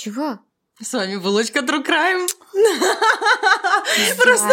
Чего? 0.00 0.38
С 0.80 0.94
вами 0.94 1.16
Булочка 1.16 1.58
True 1.58 1.84
Crime. 1.84 2.26
Просто, 4.16 4.48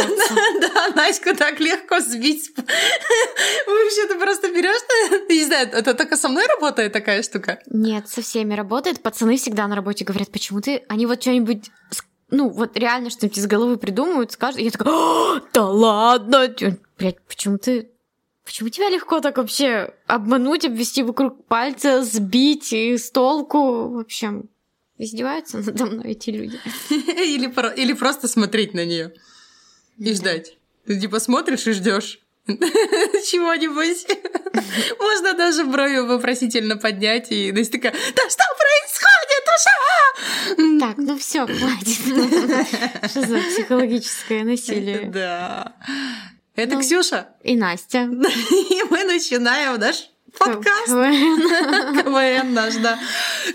да, 0.60 0.90
Наську 0.94 1.34
так 1.36 1.62
легко 1.62 2.02
сбить. 2.02 2.52
Вообще, 2.58 4.08
ты 4.10 4.20
просто 4.20 4.50
берешь, 4.50 4.82
не 5.30 5.46
знаю, 5.46 5.70
это 5.72 5.94
только 5.94 6.18
со 6.18 6.28
мной 6.28 6.48
работает 6.48 6.92
такая 6.92 7.24
штука? 7.24 7.60
Нет, 7.68 8.10
со 8.10 8.22
всеми 8.22 8.56
работает. 8.56 9.02
Пацаны 9.02 9.38
всегда 9.38 9.68
на 9.68 9.76
работе 9.78 10.04
говорят, 10.04 10.30
почему 10.34 10.60
ты... 10.60 10.84
Они 10.90 11.06
вот 11.06 11.22
что-нибудь 11.22 11.72
ну, 12.30 12.50
вот 12.50 12.76
реально 12.76 13.10
что-нибудь 13.10 13.38
из 13.38 13.48
головы 13.48 13.78
придумают, 13.78 14.34
скажут, 14.34 14.60
и 14.60 14.66
я 14.66 14.72
такая, 14.72 15.42
да 15.54 15.66
ладно, 15.66 16.54
блядь, 16.98 17.22
почему 17.26 17.58
ты 17.58 17.90
Почему 18.44 18.70
тебя 18.70 18.90
легко 18.90 19.20
так 19.22 19.38
вообще 19.38 19.94
обмануть, 20.08 20.66
обвести 20.66 21.04
вокруг 21.04 21.46
пальца, 21.48 22.04
сбить 22.04 22.72
и 22.74 22.98
с 22.98 23.12
толку? 23.12 23.90
В 23.90 24.00
общем, 24.00 24.50
Издеваются 24.98 25.58
надо 25.66 25.86
мной 25.86 26.12
эти 26.12 26.30
люди. 26.32 26.60
или, 26.90 27.48
про, 27.48 27.70
или 27.70 27.94
просто 27.94 28.28
смотреть 28.28 28.74
на 28.74 28.86
нее 28.86 29.14
и 29.98 30.14
ждать. 30.14 30.58
Ты 30.86 31.00
типа 31.00 31.20
смотришь 31.20 31.68
и 31.68 31.74
ждешь 31.74 32.20
чего-нибудь. 32.48 34.08
Можно 35.00 35.34
даже 35.34 35.66
брови 35.66 36.00
вопросительно 36.00 36.78
поднять 36.78 37.32
и 37.32 37.52
Настя 37.52 37.74
такая, 37.74 37.92
да 37.92 38.30
что 38.30 38.44
происходит, 38.58 39.44
душа? 39.46 40.80
Так, 40.80 40.98
ну 40.98 41.18
все, 41.18 41.46
хватит. 41.46 43.10
Что 43.10 43.22
за 43.28 43.40
психологическое 43.40 44.44
насилие? 44.44 45.10
Да. 45.12 45.76
Это 46.56 46.76
ну, 46.76 46.82
Ксюша. 46.82 47.36
И 47.44 47.56
Настя. 47.56 48.10
И 48.70 48.84
мы 48.90 49.04
начинаем 49.04 49.80
наш 49.80 50.10
подкаст. 50.38 50.88
КВН 50.88 52.54
наш, 52.54 52.76
да. 52.76 53.00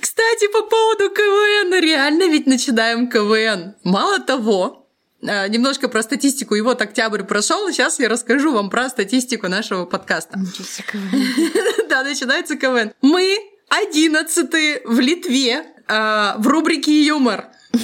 Кстати, 0.00 0.46
по 0.52 0.62
поводу 0.62 1.10
КВН, 1.10 1.80
реально 1.80 2.28
ведь 2.28 2.46
начинаем 2.46 3.08
КВН. 3.08 3.74
Мало 3.84 4.18
того, 4.20 4.88
э, 5.22 5.48
немножко 5.48 5.88
про 5.88 6.02
статистику. 6.02 6.54
И 6.54 6.60
вот 6.60 6.80
октябрь 6.82 7.22
прошел, 7.22 7.70
сейчас 7.70 7.98
я 8.00 8.08
расскажу 8.08 8.52
вам 8.52 8.70
про 8.70 8.88
статистику 8.88 9.48
нашего 9.48 9.84
подкаста. 9.84 10.38
Да, 11.88 12.02
начинается 12.02 12.56
КВН. 12.56 12.92
Мы 13.02 13.38
одиннадцатые 13.68 14.82
в 14.84 14.98
Литве 14.98 15.64
э, 15.88 16.32
в 16.38 16.46
рубрике 16.46 17.02
«Юмор». 17.02 17.46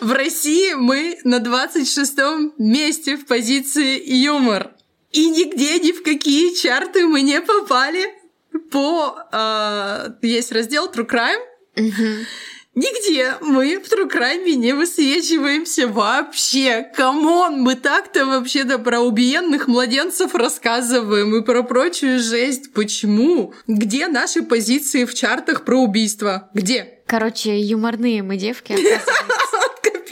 В 0.00 0.12
России 0.12 0.74
мы 0.74 1.18
на 1.24 1.38
26 1.38 2.18
месте 2.58 3.16
в 3.16 3.26
позиции 3.26 4.02
юмор. 4.12 4.75
И 5.16 5.30
нигде 5.30 5.78
ни 5.78 5.92
в 5.92 6.02
какие 6.02 6.54
чарты 6.54 7.06
мы 7.06 7.22
не 7.22 7.40
попали 7.40 8.12
по... 8.70 9.16
Э, 9.32 10.10
есть 10.20 10.52
раздел 10.52 10.90
True 10.90 11.08
Crime. 11.08 12.26
Нигде 12.74 13.32
мы 13.40 13.78
в 13.78 13.90
True 13.90 14.10
Crime 14.12 14.44
не 14.56 14.74
высвечиваемся 14.74 15.88
вообще. 15.88 16.86
Come 16.94 17.33
on, 17.33 17.62
мы 17.62 17.76
так-то 17.76 18.26
вообще-то 18.26 18.78
про 18.78 19.00
убиенных 19.00 19.68
младенцев 19.68 20.34
рассказываем 20.34 21.34
и 21.34 21.42
про 21.42 21.62
прочую 21.62 22.20
жесть. 22.20 22.74
Почему? 22.74 23.54
Где 23.66 24.08
наши 24.08 24.42
позиции 24.42 25.06
в 25.06 25.14
чартах 25.14 25.64
про 25.64 25.78
убийство? 25.78 26.50
Где? 26.52 27.00
Короче, 27.06 27.58
юморные 27.58 28.22
мы 28.22 28.36
девки, 28.36 28.72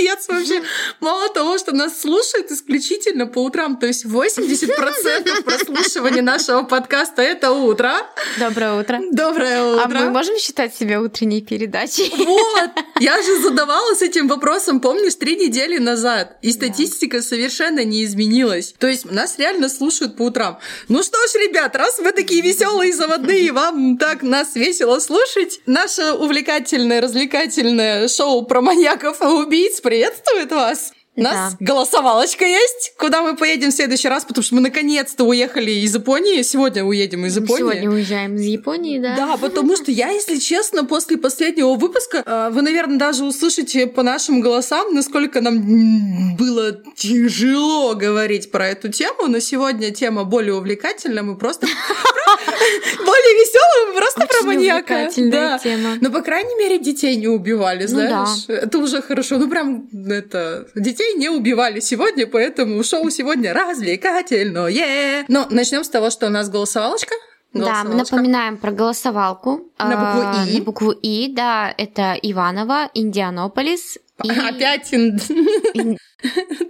капец 0.05 0.29
вообще. 0.29 0.63
Мало 1.01 1.29
того, 1.29 1.59
что 1.59 1.73
нас 1.73 2.01
слушают 2.01 2.51
исключительно 2.51 3.27
по 3.27 3.43
утрам, 3.43 3.77
то 3.77 3.87
есть 3.87 4.05
80% 4.05 5.43
прослушивания 5.45 6.23
нашего 6.23 6.63
подкаста— 6.63 7.23
это 7.23 7.53
утро. 7.53 7.95
Доброе 8.39 8.81
утро. 8.81 9.01
Доброе 9.11 9.63
утро. 9.63 9.83
А 9.85 9.89
мы 9.89 10.11
можем 10.11 10.39
считать 10.39 10.75
себя 10.75 11.01
утренней 11.01 11.43
передачей? 11.43 12.13
Вот! 12.17 12.71
Я 13.01 13.21
же 13.23 13.43
задавалась 13.43 14.03
этим 14.03 14.29
вопросом, 14.29 14.81
помнишь, 14.81 15.15
три 15.15 15.37
недели 15.37 15.79
назад. 15.79 16.37
И 16.43 16.53
статистика 16.53 17.23
совершенно 17.23 17.85
не 17.85 18.05
изменилась. 18.05 18.75
То 18.79 18.87
есть 18.87 19.11
нас 19.11 19.39
реально 19.39 19.69
слушают 19.69 20.17
по 20.17 20.23
утрам. 20.23 20.59
Ну 20.89 21.03
что 21.03 21.19
ж, 21.29 21.35
ребят, 21.35 21.77
раз 21.77 21.99
вы 21.99 22.13
такие 22.13 22.41
веселые 22.41 22.91
и 22.91 22.93
заводные, 22.93 23.53
вам 23.53 23.99
так 23.99 24.23
нас 24.23 24.55
весело 24.55 24.99
слушать, 24.99 25.61
наше 25.67 26.13
увлекательное, 26.13 27.01
развлекательное 27.01 28.09
шоу 28.09 28.45
про 28.45 28.61
маньяков 28.61 29.21
и 29.21 29.25
убийц 29.25 29.81
приветствует 29.95 30.51
вас. 30.51 30.93
У 31.17 31.23
нас 31.23 31.53
да. 31.53 31.57
голосовалочка 31.61 32.45
есть, 32.45 32.95
куда 32.99 33.23
мы 33.23 33.37
поедем 33.37 33.71
в 33.71 33.75
следующий 33.75 34.09
раз, 34.09 34.25
потому 34.25 34.43
что 34.43 34.57
мы 34.57 34.61
наконец-то 34.61 35.23
уехали 35.25 35.71
из 35.71 35.95
Японии. 35.95 36.43
Сегодня 36.43 36.85
уедем 36.85 37.25
из 37.25 37.37
Японии. 37.37 37.59
Сегодня 37.59 37.91
уезжаем 37.91 38.35
из 38.35 38.43
Японии, 38.43 38.99
да. 38.99 39.15
Да, 39.17 39.37
потому 39.37 39.77
что 39.77 39.93
я, 39.93 40.11
если 40.11 40.39
честно, 40.39 40.85
после 40.85 41.17
последнего 41.17 41.75
выпуска, 41.75 42.23
э, 42.27 42.51
вы, 42.51 42.63
наверное, 42.63 42.99
даже 42.99 43.25
услышите 43.25 43.87
по 43.87 44.03
нашим 44.03 44.41
голосам, 44.41 44.93
насколько 44.93 45.41
нам 45.41 46.37
было 46.37 46.81
тяжело 46.97 47.95
говорить 47.95 48.51
про 48.51 48.69
эту 48.69 48.89
тему, 48.89 49.29
но 49.29 49.39
сегодня 49.39 49.93
тема 49.93 50.25
более 50.25 50.55
увлекательная, 50.55 51.23
мы 51.23 51.37
просто 51.37 51.67
более 52.99 53.35
веселая, 53.41 53.97
просто 53.97 54.27
про 54.27 54.47
маньяка. 54.47 55.11
Да. 55.17 55.59
тема. 55.59 55.91
Но, 56.01 56.11
по 56.11 56.23
крайней 56.23 56.57
мере, 56.57 56.79
детей 56.79 57.15
не 57.17 57.29
убивали, 57.29 57.83
ну 57.83 57.89
знаешь. 57.89 58.49
Это 58.49 58.79
уже 58.79 59.01
хорошо. 59.01 59.39
Ну, 59.39 59.49
прям, 59.49 59.89
это, 60.09 60.67
детей 60.75 61.04
детей 61.05 61.19
не 61.19 61.29
убивали 61.29 61.81
сегодня, 61.81 62.27
поэтому 62.27 62.83
шоу 62.83 63.11
сегодня 63.11 63.53
развлекательное. 63.53 65.25
Но 65.29 65.47
начнем 65.51 65.85
с 65.85 65.89
того, 65.89 66.11
что 66.11 66.27
у 66.27 66.31
нас 66.31 66.49
голосовалочка. 66.49 67.15
Да, 67.53 67.85
мы 67.85 67.95
напоминаем 67.95 68.57
про 68.57 68.73
голосовалку. 68.73 69.71
На 69.79 69.97
букву 69.97 70.23
а, 70.25 70.45
И. 70.49 70.59
На 70.59 70.65
букву 70.65 70.91
И, 70.91 71.33
да, 71.33 71.73
это 71.77 72.19
Иваново, 72.21 72.91
Индианополис. 72.95 73.99
И... 74.25 74.31
Опять 74.31 74.93
ин... 74.93 75.21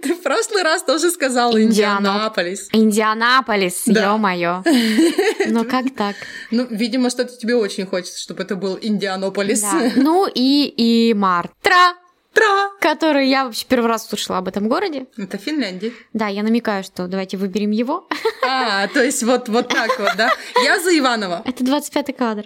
Ты 0.01 0.13
в 0.13 0.21
прошлый 0.21 0.63
раз 0.63 0.83
тоже 0.83 1.09
сказала 1.09 1.59
Индианаполис. 1.59 2.69
Индианаполис, 2.71 3.83
да. 3.87 4.11
ё-моё. 4.11 4.63
Ну 5.47 5.63
как 5.63 5.85
так? 5.95 6.15
Ну, 6.51 6.67
видимо, 6.69 7.09
что-то 7.09 7.35
тебе 7.35 7.55
очень 7.55 7.87
хочется, 7.87 8.19
чтобы 8.19 8.43
это 8.43 8.55
был 8.55 8.77
Индианополис. 8.79 9.61
Да. 9.61 9.91
Ну 9.95 10.27
и, 10.27 10.65
и 10.65 11.13
Мартра. 11.15 11.95
Тра! 12.35 12.71
Который 12.81 13.29
я 13.29 13.45
вообще 13.45 13.65
первый 13.67 13.87
раз 13.87 14.05
услышала 14.05 14.39
об 14.39 14.49
этом 14.49 14.67
городе. 14.67 15.07
Это 15.17 15.37
Финляндия. 15.37 15.93
Да, 16.11 16.27
я 16.27 16.43
намекаю, 16.43 16.83
что 16.83 17.07
давайте 17.07 17.37
выберем 17.37 17.71
его. 17.71 18.07
А, 18.47 18.87
то 18.89 19.03
есть 19.03 19.23
вот, 19.23 19.49
вот 19.49 19.69
так 19.69 19.97
вот, 19.97 20.11
да? 20.17 20.29
Я 20.63 20.79
за 20.79 20.95
Иванова. 20.97 21.41
Это 21.45 21.63
25-й 21.63 22.13
кадр. 22.13 22.45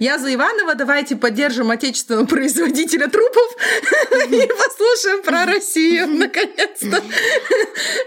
Я 0.00 0.18
за 0.18 0.32
Иванова. 0.32 0.74
Давайте 0.74 1.16
поддержим 1.16 1.70
отечественного 1.70 2.24
производителя 2.26 3.08
трупов 3.08 3.56
и 4.30 4.48
послушаем 4.48 5.22
про 5.22 5.44
Россию, 5.44 6.06
наконец-то. 6.08 7.02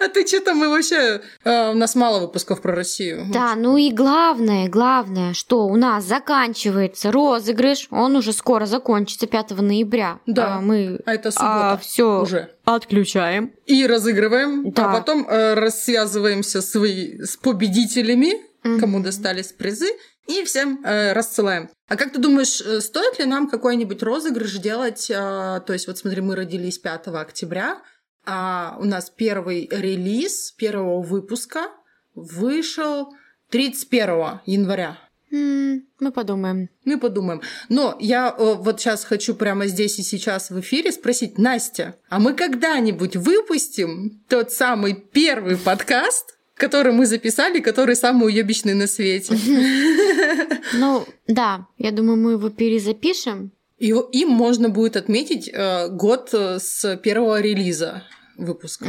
А 0.04 0.08
ты 0.08 0.26
что-то 0.26 0.54
мы 0.54 0.70
вообще... 0.70 1.22
А, 1.44 1.72
у 1.72 1.76
нас 1.76 1.94
мало 1.96 2.22
выпусков 2.22 2.62
про 2.62 2.74
Россию. 2.74 3.28
Да, 3.32 3.56
ну 3.56 3.78
и 3.78 3.92
главное, 3.92 4.70
главное, 4.70 5.34
что 5.34 5.68
у 5.68 5.76
нас 5.76 6.06
заканчивается 6.06 7.12
розыгрыш. 7.12 7.88
Он 7.92 8.16
уже 8.16 8.34
скоро 8.34 8.66
закончится 8.66 9.28
5 9.28 9.52
ноября. 9.60 10.20
Да 10.26 10.56
а, 10.58 10.62
мы 10.70 11.00
а 11.06 11.14
это 11.14 11.32
суббота 11.32 11.74
а, 11.74 11.78
все 11.78 12.22
уже 12.22 12.56
отключаем 12.66 13.54
и 13.66 13.88
разыгрываем, 13.88 14.68
а 14.68 14.72
да. 14.72 14.86
а 14.86 15.00
потом 15.00 15.28
э, 15.28 15.56
рассвязываемся 15.56 16.62
свои, 16.62 17.20
с 17.22 17.38
победителями, 17.38 18.34
mm-hmm. 18.64 18.80
кому 18.80 19.02
достались 19.02 19.52
призы, 19.52 19.90
И 20.28 20.44
всем 20.44 20.84
э, 20.86 21.14
рассылаем. 21.14 21.70
А 21.88 21.96
как 21.96 22.14
ты 22.14 22.20
думаешь, 22.20 22.62
э, 22.62 22.82
стоит 22.82 23.18
ли 23.18 23.26
нам 23.26 23.50
какой-нибудь 23.50 24.04
розыгрыш 24.04 24.60
делать? 24.60 25.10
Э, 25.10 25.60
то 25.66 25.74
есть, 25.74 25.88
вот 25.88 25.98
смотри, 25.98 26.22
мы 26.22 26.36
родились 26.36 26.78
5 26.78 27.08
октября, 27.08 27.82
а 28.26 28.78
у 28.80 28.86
нас 28.86 29.10
первый 29.10 29.68
релиз 29.72 30.52
первого 30.52 31.02
выпуска 31.02 31.72
вышел 32.14 33.12
31 33.50 34.42
января. 34.46 35.00
Мы 35.32 36.12
подумаем. 36.14 36.70
Мы 36.86 36.98
подумаем. 36.98 37.42
Но 37.68 37.96
я 38.00 38.34
э, 38.38 38.56
вот 38.56 38.80
сейчас 38.80 39.04
хочу 39.04 39.36
прямо 39.36 39.68
здесь 39.68 40.00
и 40.00 40.04
сейчас 40.04 40.50
в 40.50 40.60
эфире 40.60 40.92
спросить, 40.92 41.38
Настя, 41.38 41.96
а 42.10 42.20
мы 42.20 42.34
когда-нибудь 42.34 43.16
выпустим 43.16 44.24
тот 44.28 44.52
самый 44.52 44.96
первый 44.96 45.58
подкаст, 45.58 46.38
который 46.56 46.94
мы 46.94 47.06
записали, 47.06 47.60
который 47.60 47.96
самый 47.96 48.28
уебищный 48.28 48.74
на 48.74 48.88
свете? 48.88 49.38
Ну, 50.74 51.06
да, 51.28 51.68
я 51.78 51.92
думаю, 51.92 52.18
мы 52.18 52.32
его 52.34 52.50
перезапишем. 52.50 53.52
И 53.78 53.88
им 53.88 54.30
можно 54.30 54.70
будет 54.70 54.98
отметить 54.98 55.50
э, 55.52 55.90
год 55.90 56.30
э, 56.34 56.60
с 56.60 56.98
первого 56.98 57.40
релиза 57.42 58.04
выпуска. 58.38 58.86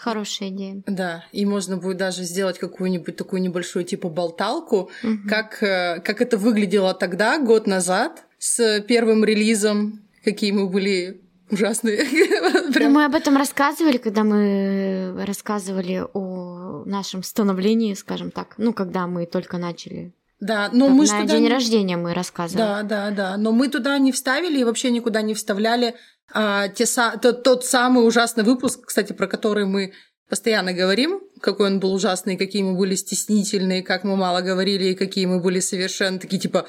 Хорошая 0.00 0.48
идея. 0.48 0.82
Да, 0.86 1.24
и 1.30 1.44
можно 1.44 1.76
будет 1.76 1.98
даже 1.98 2.22
сделать 2.22 2.58
какую-нибудь 2.58 3.16
такую 3.16 3.42
небольшую 3.42 3.84
типа 3.84 4.08
болталку, 4.08 4.90
Мгм. 5.02 5.28
как, 5.28 5.62
э, 5.62 6.00
как 6.00 6.22
это 6.22 6.38
выглядело 6.38 6.94
тогда, 6.94 7.38
год 7.38 7.66
назад, 7.66 8.24
с 8.38 8.80
первым 8.88 9.24
релизом, 9.24 10.00
какие 10.24 10.52
мы 10.52 10.68
были 10.68 11.20
ужасные. 11.50 11.98
Прям. 12.72 12.92
мы 12.92 13.04
об 13.04 13.14
этом 13.14 13.36
рассказывали, 13.36 13.98
когда 13.98 14.24
мы 14.24 15.22
рассказывали 15.26 16.02
о 16.14 16.84
нашем 16.86 17.22
становлении, 17.22 17.92
скажем 17.92 18.30
так. 18.30 18.54
Ну, 18.56 18.72
когда 18.72 19.06
мы 19.06 19.26
только 19.26 19.58
начали. 19.58 20.12
Да, 20.40 20.70
но 20.72 20.86
Так, 20.86 20.94
мы 20.94 21.04
на 21.06 21.20
туда 21.20 21.36
день 21.36 21.48
рождения 21.48 21.98
мы 21.98 22.14
рассказывали. 22.14 22.62
Да, 22.62 22.82
да, 22.82 23.10
да. 23.10 23.36
Но 23.36 23.52
мы 23.52 23.68
туда 23.68 23.98
не 23.98 24.10
вставили 24.12 24.60
и 24.60 24.64
вообще 24.64 24.90
никуда 24.90 25.20
не 25.20 25.34
вставляли 25.34 25.94
а, 26.32 26.68
те 26.68 26.86
тот, 27.20 27.42
тот 27.42 27.64
самый 27.64 28.06
ужасный 28.06 28.44
выпуск, 28.44 28.86
кстати, 28.86 29.12
про 29.12 29.26
который 29.26 29.66
мы 29.66 29.92
постоянно 30.28 30.72
говорим, 30.72 31.20
какой 31.40 31.66
он 31.66 31.80
был 31.80 31.92
ужасный, 31.92 32.36
какие 32.36 32.62
мы 32.62 32.76
были 32.76 32.94
стеснительные, 32.94 33.82
как 33.82 34.04
мы 34.04 34.16
мало 34.16 34.40
говорили, 34.40 34.90
и 34.90 34.94
какие 34.94 35.26
мы 35.26 35.40
были 35.40 35.60
совершенно 35.60 36.18
такие 36.18 36.40
типа... 36.40 36.66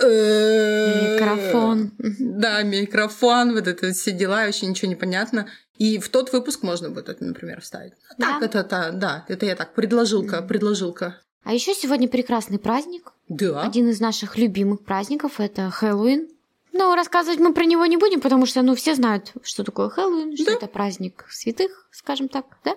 «Э, 0.00 1.14
Микрофон. 1.14 1.92
Да, 1.98 2.62
микрофон, 2.62 3.54
вот 3.54 3.66
это 3.66 3.92
все 3.92 4.12
дела, 4.12 4.44
вообще 4.44 4.66
ничего 4.66 4.88
не 4.88 4.94
понятно. 4.94 5.48
И 5.76 5.98
в 5.98 6.08
тот 6.08 6.32
выпуск 6.32 6.62
можно 6.62 6.90
будет 6.90 7.08
это, 7.08 7.24
например, 7.24 7.60
вставить. 7.60 7.94
Да. 8.16 8.34
Так, 8.34 8.42
это, 8.42 8.62
та- 8.64 8.90
да, 8.90 9.24
это 9.28 9.46
я 9.46 9.56
так, 9.56 9.74
предложилка, 9.74 10.42
предложилка. 10.42 11.20
А 11.44 11.52
еще 11.52 11.74
сегодня 11.74 12.08
прекрасный 12.08 12.58
праздник. 12.58 13.12
Да. 13.28 13.62
Один 13.62 13.88
из 13.88 14.00
наших 14.00 14.36
любимых 14.36 14.84
праздников 14.84 15.40
это 15.40 15.70
Хэллоуин. 15.70 16.28
Но 16.72 16.94
рассказывать 16.94 17.40
мы 17.40 17.52
про 17.54 17.64
него 17.64 17.86
не 17.86 17.96
будем, 17.96 18.20
потому 18.20 18.46
что, 18.46 18.62
ну, 18.62 18.74
все 18.74 18.94
знают, 18.94 19.32
что 19.42 19.64
такое 19.64 19.88
Хэллоуин, 19.88 20.36
что 20.36 20.46
Да. 20.46 20.52
это 20.52 20.66
праздник 20.66 21.26
святых, 21.30 21.88
скажем 21.92 22.28
так, 22.28 22.58
да? 22.64 22.76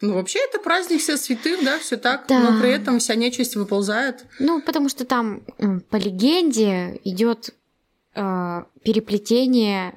Ну, 0.00 0.14
вообще, 0.14 0.38
это 0.40 0.58
праздник 0.58 1.00
всех 1.00 1.18
святых, 1.18 1.64
да, 1.64 1.78
все 1.78 1.96
так. 1.96 2.26
Да. 2.28 2.38
Но 2.40 2.60
при 2.60 2.70
этом 2.70 2.98
вся 2.98 3.14
нечисть 3.14 3.56
выползает. 3.56 4.26
Ну, 4.38 4.60
потому 4.62 4.88
что 4.88 5.04
там 5.04 5.40
по 5.90 5.96
легенде 5.96 7.00
идет 7.04 7.54
э, 8.14 8.62
переплетение 8.82 9.94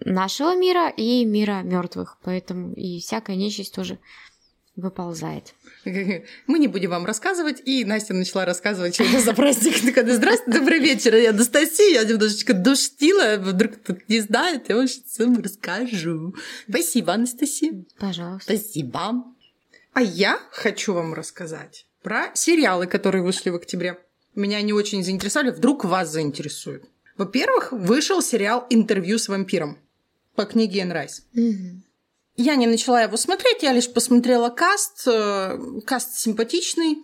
нашего 0.00 0.56
мира 0.56 0.88
и 0.88 1.24
мира 1.24 1.62
мертвых, 1.62 2.18
поэтому 2.22 2.72
и 2.74 3.00
всякая 3.00 3.36
нечисть 3.36 3.74
тоже 3.74 3.98
выползает. 4.76 5.54
Мы 6.46 6.58
не 6.58 6.68
будем 6.68 6.90
вам 6.90 7.04
рассказывать. 7.04 7.62
И 7.64 7.84
Настя 7.84 8.14
начала 8.14 8.44
рассказывать, 8.44 8.94
что 8.94 9.04
это 9.04 9.20
за 9.20 9.34
праздник. 9.34 9.80
Такая, 9.80 10.04
«Да 10.04 10.14
здравствуйте, 10.14 10.58
добрый 10.58 10.78
вечер. 10.78 11.14
Я 11.14 11.30
Анастасия. 11.30 12.00
Я 12.00 12.04
немножечко 12.04 12.54
душнила. 12.54 13.36
Вдруг 13.38 13.76
кто-то 13.76 14.00
не 14.08 14.20
знает, 14.20 14.68
я 14.68 14.76
вам 14.76 14.88
сейчас 14.88 15.18
расскажу. 15.18 16.34
Спасибо, 16.68 17.14
Анастасия. 17.14 17.84
Пожалуйста. 17.98 18.56
Спасибо. 18.56 19.24
А 19.92 20.02
я 20.02 20.40
хочу 20.50 20.94
вам 20.94 21.14
рассказать 21.14 21.86
про 22.02 22.30
сериалы, 22.34 22.86
которые 22.86 23.22
вышли 23.22 23.50
в 23.50 23.54
октябре. 23.54 23.98
Меня 24.34 24.58
они 24.58 24.72
очень 24.72 25.04
заинтересовали. 25.04 25.50
Вдруг 25.50 25.84
вас 25.84 26.10
заинтересуют. 26.10 26.84
Во-первых, 27.16 27.70
вышел 27.70 28.20
сериал 28.20 28.66
«Интервью 28.70 29.18
с 29.18 29.28
вампиром» 29.28 29.78
по 30.34 30.46
книге 30.46 30.80
Энн 30.80 30.90
Райс. 30.92 31.24
Мгм. 31.32 31.83
Я 32.36 32.56
не 32.56 32.66
начала 32.66 33.02
его 33.02 33.16
смотреть, 33.16 33.62
я 33.62 33.72
лишь 33.72 33.92
посмотрела 33.92 34.50
каст. 34.50 35.06
Э, 35.06 35.58
Каст 35.86 36.16
симпатичный. 36.16 36.96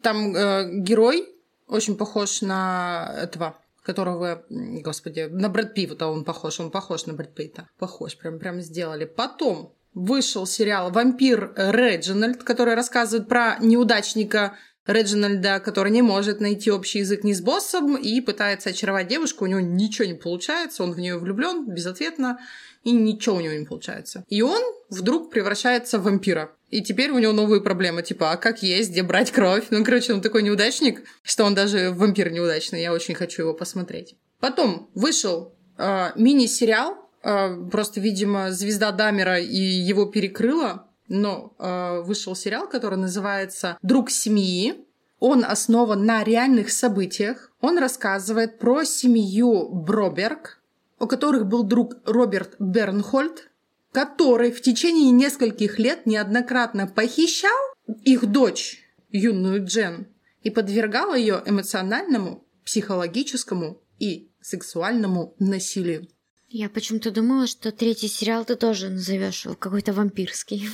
Там 0.00 0.34
э, 0.34 0.80
герой 0.80 1.28
очень 1.66 1.96
похож 1.96 2.40
на 2.42 3.14
этого, 3.18 3.56
которого, 3.82 4.44
господи, 4.48 5.28
на 5.30 5.48
Брэд 5.48 5.74
Питта 5.74 6.06
он 6.06 6.24
похож, 6.24 6.60
он 6.60 6.70
похож 6.70 7.06
на 7.06 7.12
Брэд 7.12 7.34
Питта. 7.34 7.68
Похож, 7.78 8.16
прям, 8.16 8.38
прям 8.38 8.60
сделали. 8.60 9.04
Потом 9.04 9.74
вышел 9.94 10.46
сериал 10.46 10.90
«Вампир 10.90 11.52
Реджинальд», 11.56 12.42
который 12.42 12.74
рассказывает 12.74 13.28
про 13.28 13.58
неудачника 13.60 14.56
Реджинальда, 14.86 15.60
который 15.60 15.92
не 15.92 16.02
может 16.02 16.40
найти 16.40 16.70
общий 16.70 17.00
язык 17.00 17.22
ни 17.24 17.32
с 17.32 17.40
боссом 17.40 17.96
и 17.96 18.20
пытается 18.20 18.70
очаровать 18.70 19.08
девушку, 19.08 19.44
у 19.44 19.48
него 19.48 19.60
ничего 19.60 20.06
не 20.06 20.14
получается, 20.14 20.82
он 20.82 20.92
в 20.92 20.98
нее 20.98 21.18
влюблен 21.18 21.66
безответно, 21.66 22.38
и 22.82 22.90
ничего 22.90 23.36
у 23.36 23.40
него 23.40 23.54
не 23.54 23.64
получается. 23.64 24.24
И 24.28 24.42
он 24.42 24.60
вдруг 24.90 25.30
превращается 25.30 25.98
в 25.98 26.02
вампира. 26.02 26.52
И 26.70 26.82
теперь 26.82 27.10
у 27.10 27.18
него 27.18 27.32
новые 27.32 27.60
проблемы, 27.60 28.02
типа, 28.02 28.32
а 28.32 28.36
как 28.36 28.62
есть, 28.62 28.90
где 28.90 29.02
брать 29.02 29.30
кровь? 29.30 29.66
Ну, 29.70 29.84
короче, 29.84 30.14
он 30.14 30.20
такой 30.20 30.42
неудачник, 30.42 31.02
что 31.22 31.44
он 31.44 31.54
даже 31.54 31.90
вампир 31.92 32.32
неудачный, 32.32 32.82
я 32.82 32.92
очень 32.92 33.14
хочу 33.14 33.42
его 33.42 33.54
посмотреть. 33.54 34.16
Потом 34.40 34.90
вышел 34.94 35.54
э, 35.78 36.10
мини-сериал, 36.16 36.96
э, 37.22 37.68
просто, 37.70 38.00
видимо, 38.00 38.50
звезда 38.50 38.90
Дамера 38.90 39.38
и 39.38 39.56
его 39.56 40.06
перекрыла, 40.06 40.88
но 41.12 41.54
э, 41.58 42.00
вышел 42.00 42.34
сериал, 42.34 42.66
который 42.66 42.96
называется 42.96 43.76
«Друг 43.82 44.10
семьи». 44.10 44.86
Он 45.20 45.44
основан 45.44 46.06
на 46.06 46.24
реальных 46.24 46.72
событиях. 46.72 47.52
Он 47.60 47.78
рассказывает 47.78 48.58
про 48.58 48.84
семью 48.84 49.68
Броберг, 49.68 50.62
у 50.98 51.06
которых 51.06 51.46
был 51.46 51.64
друг 51.64 51.96
Роберт 52.06 52.56
Бернхольд, 52.58 53.50
который 53.92 54.50
в 54.50 54.62
течение 54.62 55.10
нескольких 55.10 55.78
лет 55.78 56.06
неоднократно 56.06 56.86
похищал 56.86 57.60
их 58.04 58.24
дочь, 58.24 58.80
юную 59.10 59.66
Джен, 59.66 60.08
и 60.42 60.50
подвергал 60.50 61.14
ее 61.14 61.42
эмоциональному, 61.44 62.42
психологическому 62.64 63.82
и 63.98 64.30
сексуальному 64.40 65.34
насилию. 65.38 66.08
Я 66.54 66.68
почему-то 66.68 67.10
думала, 67.10 67.46
что 67.46 67.72
третий 67.72 68.08
сериал 68.08 68.44
ты 68.44 68.56
тоже 68.56 68.90
назовешь 68.90 69.46
какой-то 69.58 69.94
вампирский. 69.94 70.68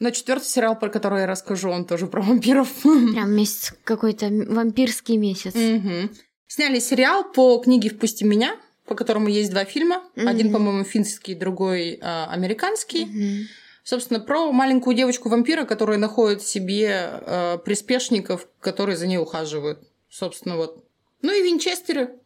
Но 0.00 0.10
четвертый 0.10 0.46
сериал, 0.46 0.76
про 0.76 0.88
который 0.90 1.20
я 1.20 1.26
расскажу, 1.28 1.70
он 1.70 1.86
тоже 1.86 2.08
про 2.08 2.20
вампиров. 2.20 2.68
Прям 2.82 3.30
месяц 3.30 3.72
какой-то 3.84 4.26
вампирский 4.28 5.16
месяц. 5.16 5.54
Мгм. 5.54 6.10
Сняли 6.48 6.80
сериал 6.80 7.30
по 7.32 7.58
книге 7.58 7.90
«Впусти 7.90 8.24
меня», 8.24 8.56
по 8.86 8.96
которому 8.96 9.28
есть 9.28 9.50
два 9.52 9.64
фильма. 9.64 10.02
Один, 10.16 10.46
Мгм. 10.48 10.52
по-моему, 10.52 10.84
финский, 10.84 11.34
другой 11.36 11.98
а, 12.02 12.28
американский. 12.32 13.04
Мгм. 13.06 13.46
Собственно, 13.84 14.18
про 14.18 14.50
маленькую 14.50 14.96
девочку-вампира, 14.96 15.64
которая 15.64 15.96
находит 15.96 16.42
себе 16.42 17.08
э, 17.20 17.58
приспешников, 17.64 18.48
которые 18.58 18.96
за 18.96 19.06
ней 19.06 19.18
ухаживают. 19.18 19.78
Собственно, 20.10 20.56
вот. 20.56 20.84
Ну 21.22 21.32
и 21.32 21.40
Винчестеры. 21.42 22.16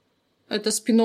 Это 0.51 0.73
спин 0.73 1.01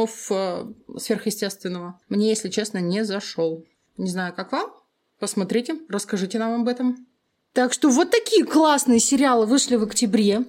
сверхъестественного. 0.97 1.99
Мне, 2.09 2.29
если 2.29 2.49
честно, 2.49 2.79
не 2.79 3.05
зашел. 3.05 3.63
Не 3.95 4.09
знаю, 4.09 4.33
как 4.33 4.51
вам. 4.51 4.73
Посмотрите, 5.19 5.77
расскажите 5.87 6.39
нам 6.39 6.61
об 6.61 6.67
этом. 6.67 7.07
Так 7.53 7.71
что 7.71 7.89
вот 7.89 8.09
такие 8.09 8.43
классные 8.43 8.99
сериалы 8.99 9.45
вышли 9.45 9.75
в 9.75 9.83
октябре. 9.83 10.45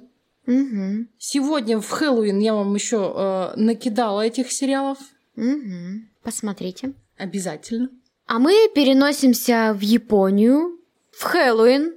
Мгм. 0.47 1.09
Сегодня 1.19 1.79
в 1.79 1.89
Хэллоуин 1.89 2.39
я 2.39 2.55
вам 2.55 2.75
еще 2.75 3.13
э, 3.15 3.61
накидала 3.61 4.23
этих 4.23 4.51
сериалов. 4.51 4.99
Мгм. 5.37 6.09
Посмотрите. 6.23 6.95
Обязательно. 7.19 7.91
А 8.27 8.39
мы 8.39 8.53
переносимся 8.75 9.77
в 9.79 9.83
Японию, 9.83 10.81
в 11.13 11.23
Хэллоуин. 11.23 11.95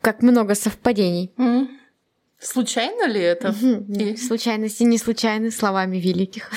Как 0.00 0.20
много 0.20 0.54
совпадений. 0.54 1.32
М. 1.38 1.78
Случайно 2.42 3.06
ли 3.06 3.20
это? 3.20 3.54
Мгм. 3.60 4.16
Случайности 4.16 4.82
не 4.82 4.98
случайны 4.98 5.50
словами 5.50 5.98
великих. 5.98 6.50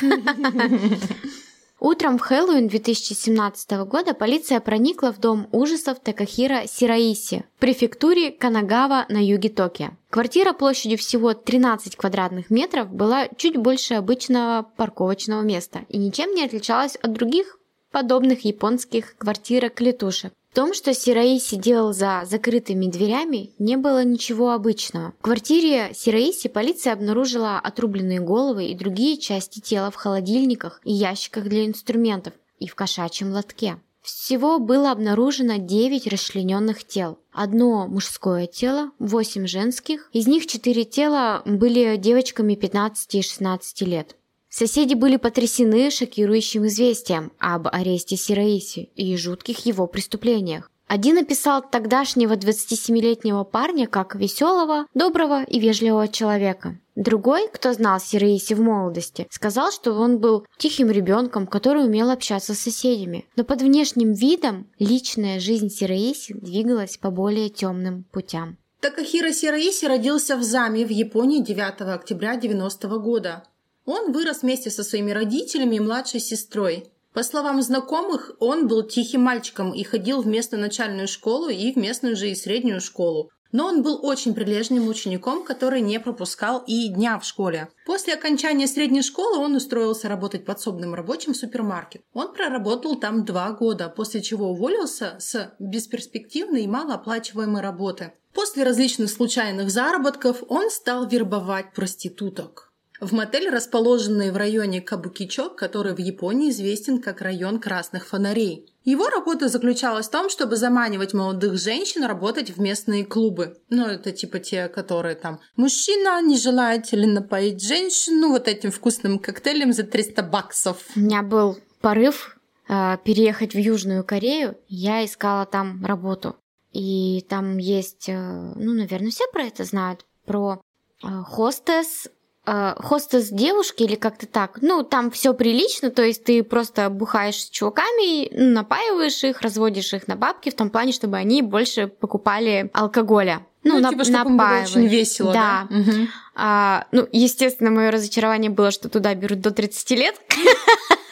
Утром 1.80 2.18
в 2.18 2.22
Хэллоуин 2.22 2.68
2017 2.68 3.86
года 3.86 4.14
полиция 4.14 4.60
проникла 4.60 5.14
в 5.14 5.20
дом 5.20 5.48
ужасов 5.52 6.00
Такахира 6.00 6.64
Сираиси 6.68 7.44
в 7.58 7.60
префектуре 7.60 8.32
Канагава 8.32 9.06
на 9.10 9.24
юге 9.24 9.50
Токио. 9.50 9.90
Квартира 10.10 10.54
площадью 10.54 10.98
всего 10.98 11.34
13 11.34 11.96
квадратных 11.96 12.50
метров 12.50 12.90
была 12.90 13.28
чуть 13.38 13.58
больше 13.58 13.96
обычного 13.96 14.66
парковочного 14.78 15.42
места 15.42 15.82
и 15.90 15.98
ничем 15.98 16.34
не 16.34 16.44
отличалась 16.44 16.96
от 16.96 17.14
других 17.14 17.60
подобных 17.92 18.46
японских 18.46 19.16
квартирок-клетушек. 19.18 20.34
Том, 20.56 20.74
что 20.74 20.94
Сираиси 20.94 21.58
делал 21.58 21.92
за 21.92 22.24
закрытыми 22.26 22.86
дверями, 22.86 23.52
не 23.60 23.76
было 23.76 24.06
ничего 24.06 24.52
обычного. 24.54 25.14
В 25.20 25.22
квартире 25.22 25.92
Сираиси 25.94 26.48
полиция 26.48 26.94
обнаружила 26.94 27.60
отрубленные 27.60 28.22
головы 28.22 28.68
и 28.68 28.74
другие 28.74 29.18
части 29.18 29.60
тела 29.60 29.92
в 29.92 29.96
холодильниках 29.96 30.80
и 30.86 30.94
ящиках 30.94 31.44
для 31.50 31.66
инструментов 31.66 32.34
и 32.58 32.70
в 32.70 32.76
кошачьем 32.76 33.34
лотке. 33.34 33.82
Всего 34.02 34.60
было 34.60 34.92
обнаружено 34.92 35.58
9 35.58 36.08
расчлененных 36.08 36.86
тел. 36.86 37.20
Одно 37.34 37.86
мужское 37.88 38.48
тело, 38.48 38.92
8 39.00 39.48
женских. 39.48 40.10
Из 40.14 40.26
них 40.26 40.48
4 40.48 40.86
тела 40.86 41.42
были 41.46 41.98
девочками 41.98 42.56
15 42.56 43.16
и 43.16 43.22
16 43.22 43.82
лет. 43.82 44.16
Соседи 44.58 44.94
были 44.94 45.18
потрясены 45.18 45.92
шокирующим 45.92 46.66
известием 46.68 47.34
об 47.40 47.68
аресте 47.68 48.16
Сираиси 48.16 48.90
и 48.96 49.18
жутких 49.18 49.66
его 49.66 49.86
преступлениях. 49.86 50.72
Один 50.88 51.18
описал 51.18 51.62
тогдашнего 51.62 52.38
27-летнего 52.38 53.44
парня 53.44 53.86
как 53.86 54.16
веселого, 54.16 54.86
доброго 54.94 55.44
и 55.44 55.60
вежливого 55.60 56.08
человека. 56.08 56.80
Другой, 56.96 57.50
кто 57.52 57.74
знал 57.74 58.00
Сираиси 58.00 58.54
в 58.54 58.62
молодости, 58.62 59.28
сказал, 59.30 59.74
что 59.74 59.92
он 59.92 60.20
был 60.20 60.46
тихим 60.58 60.90
ребенком, 60.90 61.48
который 61.48 61.84
умел 61.84 62.10
общаться 62.10 62.54
с 62.54 62.60
соседями. 62.60 63.26
Но 63.36 63.44
под 63.44 63.62
внешним 63.62 64.14
видом 64.14 64.70
личная 64.80 65.42
жизнь 65.42 65.68
Сираиси 65.68 66.34
двигалась 66.34 66.96
по 66.96 67.12
более 67.12 67.50
темным 67.50 68.06
путям. 68.10 68.58
Такахира 68.80 69.34
Сираиси 69.34 69.84
родился 69.84 70.38
в 70.38 70.44
Заме 70.44 70.86
в 70.86 70.92
Японии 70.92 71.42
9 71.42 71.82
октября 71.82 72.38
90 72.38 72.88
года. 73.00 73.44
Он 73.86 74.12
вырос 74.12 74.42
вместе 74.42 74.72
со 74.72 74.84
своими 74.84 75.12
родителями 75.12 75.76
и 75.76 75.80
младшей 75.80 76.20
сестрой. 76.20 76.92
По 77.14 77.24
словам 77.24 77.62
знакомых, 77.62 78.32
он 78.40 78.68
был 78.68 78.84
тихим 78.84 79.22
мальчиком 79.22 79.74
и 79.74 79.84
ходил 79.84 80.22
в 80.22 80.28
местную 80.28 80.62
начальную 80.62 81.08
школу 81.08 81.48
и 81.48 81.72
в 81.72 81.78
местную 81.78 82.16
же 82.16 82.30
и 82.30 82.36
среднюю 82.36 82.82
школу. 82.82 83.30
Но 83.52 83.68
он 83.68 83.84
был 83.84 84.00
очень 84.04 84.34
прилежным 84.34 84.90
учеником, 84.90 85.46
который 85.46 85.80
не 85.80 85.98
пропускал 86.00 86.64
и 86.68 86.90
дня 86.90 87.18
в 87.20 87.24
школе. 87.24 87.70
После 87.86 88.14
окончания 88.14 88.68
средней 88.68 89.02
школы 89.02 89.38
он 89.38 89.56
устроился 89.56 90.10
работать 90.10 90.44
подсобным 90.44 90.94
рабочим 90.94 91.34
в 91.34 91.38
супермаркет. 91.38 92.02
Он 92.12 92.34
проработал 92.34 92.96
там 92.96 93.24
два 93.24 93.52
года, 93.52 93.88
после 93.88 94.22
чего 94.22 94.50
уволился 94.50 95.16
с 95.20 95.54
бесперспективной 95.60 96.64
и 96.64 96.68
малооплачиваемой 96.68 97.62
работы. 97.62 98.12
После 98.34 98.64
различных 98.64 99.10
случайных 99.10 99.70
заработков 99.70 100.44
он 100.50 100.70
стал 100.70 101.08
вербовать 101.08 101.72
проституток 101.74 102.74
в 103.00 103.14
мотель, 103.14 103.50
расположенный 103.50 104.32
в 104.32 104.38
районе 104.38 104.82
Кабукичо, 104.82 105.50
который 105.50 105.94
в 105.94 106.00
Японии 106.00 106.50
известен 106.50 107.02
как 107.02 107.22
район 107.22 107.60
красных 107.60 108.08
фонарей. 108.08 108.72
Его 108.84 109.10
работа 109.10 109.50
заключалась 109.50 110.08
в 110.08 110.12
том, 110.12 110.30
чтобы 110.30 110.58
заманивать 110.58 111.14
молодых 111.14 111.58
женщин 111.58 112.04
работать 112.04 112.52
в 112.52 112.62
местные 112.62 113.04
клубы. 113.04 113.58
Ну, 113.70 113.88
это 113.88 114.12
типа 114.12 114.40
те, 114.40 114.68
которые 114.68 115.16
там 115.16 115.40
«Мужчина, 115.56 116.22
не 116.22 116.38
желаете 116.38 116.98
напоить 116.98 117.64
женщину 117.64 118.30
вот 118.30 118.48
этим 118.48 118.72
вкусным 118.72 119.18
коктейлем 119.18 119.74
за 119.74 119.84
300 119.84 120.22
баксов?» 120.22 120.78
У 120.96 121.00
меня 121.00 121.24
был 121.24 121.58
порыв 121.82 122.38
э, 122.70 122.98
переехать 123.04 123.56
в 123.56 123.58
Южную 123.58 124.04
Корею. 124.04 124.56
Я 124.68 125.04
искала 125.04 125.48
там 125.48 125.84
работу. 125.84 126.36
И 126.72 127.26
там 127.28 127.58
есть, 127.58 128.08
э, 128.08 128.54
ну, 128.56 128.74
наверное, 128.74 129.10
все 129.10 129.24
про 129.32 129.46
это 129.46 129.64
знают, 129.64 130.06
про 130.26 130.62
э, 131.04 131.08
хостес, 131.24 132.08
э, 132.46 132.76
хостес 132.78 133.30
девушки 133.30 133.84
или 133.84 133.96
как-то 133.96 134.28
так. 134.28 134.60
Ну, 134.62 134.84
там 134.84 135.12
все 135.12 135.34
прилично, 135.34 135.90
то 135.90 136.04
есть 136.04 136.24
ты 136.24 136.44
просто 136.44 136.90
бухаешь 136.90 137.42
с 137.44 137.50
чуваками, 137.50 138.30
напаиваешь 138.34 139.24
их, 139.24 139.42
разводишь 139.42 139.94
их 139.94 140.08
на 140.08 140.16
бабки 140.16 140.50
в 140.50 140.56
том 140.56 140.70
плане, 140.70 140.92
чтобы 140.92 141.18
они 141.18 141.42
больше 141.42 141.88
покупали 141.88 142.70
алкоголя. 142.74 143.46
Ну, 143.64 143.80
ну 143.80 143.90
типа, 143.90 144.04
чтобы 144.04 144.38
было 144.38 144.62
очень 144.64 144.88
весело, 144.88 145.34
да? 145.34 145.68
да? 145.70 145.78
Угу. 145.78 146.08
А, 146.36 146.86
ну, 146.92 147.08
естественно, 147.12 147.72
мое 147.72 147.90
разочарование 147.90 148.52
было, 148.52 148.70
что 148.70 148.90
туда 148.90 149.16
берут 149.16 149.42
до 149.42 149.52
30 149.52 149.90
лет. 149.92 150.16